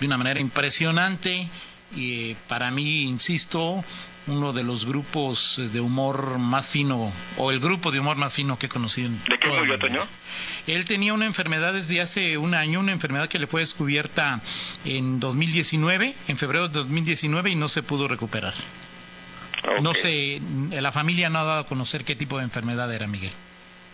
de 0.00 0.06
una 0.06 0.16
manera 0.16 0.40
impresionante 0.40 1.48
y 1.94 2.34
para 2.48 2.70
mí, 2.70 3.02
insisto, 3.02 3.84
uno 4.26 4.52
de 4.52 4.62
los 4.62 4.84
grupos 4.84 5.60
de 5.72 5.80
humor 5.80 6.38
más 6.38 6.68
fino, 6.68 7.12
o 7.36 7.50
el 7.50 7.60
grupo 7.60 7.90
de 7.90 8.00
humor 8.00 8.16
más 8.16 8.34
fino 8.34 8.58
que 8.58 8.66
he 8.66 8.68
conocido. 8.68 9.10
¿De 9.10 9.38
qué 9.40 9.48
murió, 9.48 9.78
Toño? 9.78 10.06
Él 10.66 10.84
tenía 10.84 11.14
una 11.14 11.26
enfermedad 11.26 11.72
desde 11.72 12.00
hace 12.00 12.36
un 12.36 12.54
año, 12.54 12.80
una 12.80 12.92
enfermedad 12.92 13.28
que 13.28 13.38
le 13.38 13.46
fue 13.46 13.62
descubierta 13.62 14.40
en 14.84 15.18
2019, 15.18 16.14
en 16.28 16.36
febrero 16.36 16.68
de 16.68 16.74
2019, 16.74 17.50
y 17.50 17.54
no 17.54 17.68
se 17.68 17.82
pudo 17.82 18.06
recuperar. 18.06 18.54
No 19.82 19.94
sé, 19.94 20.40
la 20.70 20.92
familia 20.92 21.30
no 21.30 21.38
ha 21.40 21.44
dado 21.44 21.60
a 21.60 21.66
conocer 21.66 22.04
qué 22.04 22.14
tipo 22.14 22.38
de 22.38 22.44
enfermedad 22.44 22.92
era, 22.92 23.06
Miguel. 23.06 23.32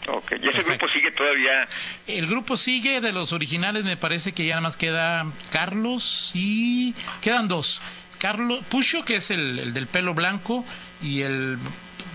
Ok, 0.09 0.33
¿y 0.43 0.49
ese 0.49 0.63
grupo 0.63 0.89
sigue 0.89 1.11
todavía? 1.13 1.67
El 2.07 2.27
grupo 2.27 2.57
sigue, 2.57 3.01
de 3.01 3.13
los 3.13 3.33
originales 3.33 3.85
me 3.85 3.97
parece 3.97 4.33
que 4.33 4.45
ya 4.45 4.51
nada 4.57 4.63
más 4.63 4.77
queda 4.77 5.25
Carlos 5.51 6.31
y 6.35 6.95
quedan 7.23 7.49
dos 7.49 7.81
Carlos 8.19 8.65
Pucho, 8.71 9.05
que 9.05 9.17
es 9.17 9.31
el, 9.31 9.59
el 9.59 9.75
del 9.75 9.87
pelo 9.87 10.15
blanco, 10.15 10.65
y 11.03 11.21
el, 11.23 11.59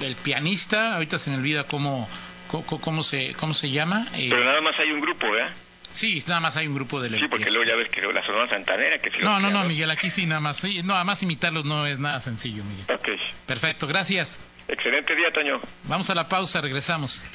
el 0.02 0.16
pianista, 0.16 0.96
ahorita 0.96 1.20
se 1.20 1.30
me 1.30 1.38
olvida 1.38 1.66
cómo, 1.66 2.10
cómo, 2.50 2.66
cómo 2.82 3.04
se, 3.04 3.34
cómo 3.34 3.54
se 3.54 3.70
llama. 3.70 4.08
eh, 4.14 4.28
Pero 4.30 4.44
nada 4.44 4.62
más 4.62 4.76
hay 4.80 4.92
un 4.92 5.02
grupo, 5.02 5.30
¿verdad? 5.30 5.54
sí, 5.92 6.24
nada 6.28 6.40
más 6.40 6.56
hay 6.58 6.68
un 6.68 6.76
grupo 6.76 7.02
de 7.02 7.10
Sí, 7.10 7.26
porque 7.30 7.50
luego 7.50 7.66
ya 7.66 7.76
ves 7.76 7.90
que 7.90 8.02
la 8.02 8.24
Sonora 8.26 8.48
Santanera, 8.48 9.00
que 9.00 9.10
sí 9.12 9.18
No, 9.22 9.40
no, 9.40 9.50
no, 9.50 9.64
Miguel, 9.66 9.90
aquí 9.92 10.10
sí 10.10 10.26
nada 10.28 10.40
más. 10.40 10.58
sí, 10.58 10.82
no, 10.84 10.94
además 10.96 11.22
imitarlos 11.24 11.66
no 11.66 11.86
es 11.88 11.98
nada 12.00 12.20
sencillo, 12.22 12.64
Miguel. 12.64 12.86
Ok. 12.96 13.10
Perfecto, 13.48 13.86
gracias. 13.88 14.40
Excelente 14.68 15.16
día, 15.16 15.32
Toño. 15.32 15.60
Vamos 15.86 16.10
a 16.12 16.16
la 16.16 16.28
pausa, 16.28 16.62
regresamos. 16.62 17.26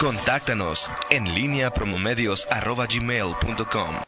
Contáctanos 0.00 0.88
en 1.10 1.34
línea 1.34 1.70
promomedios 1.70 2.46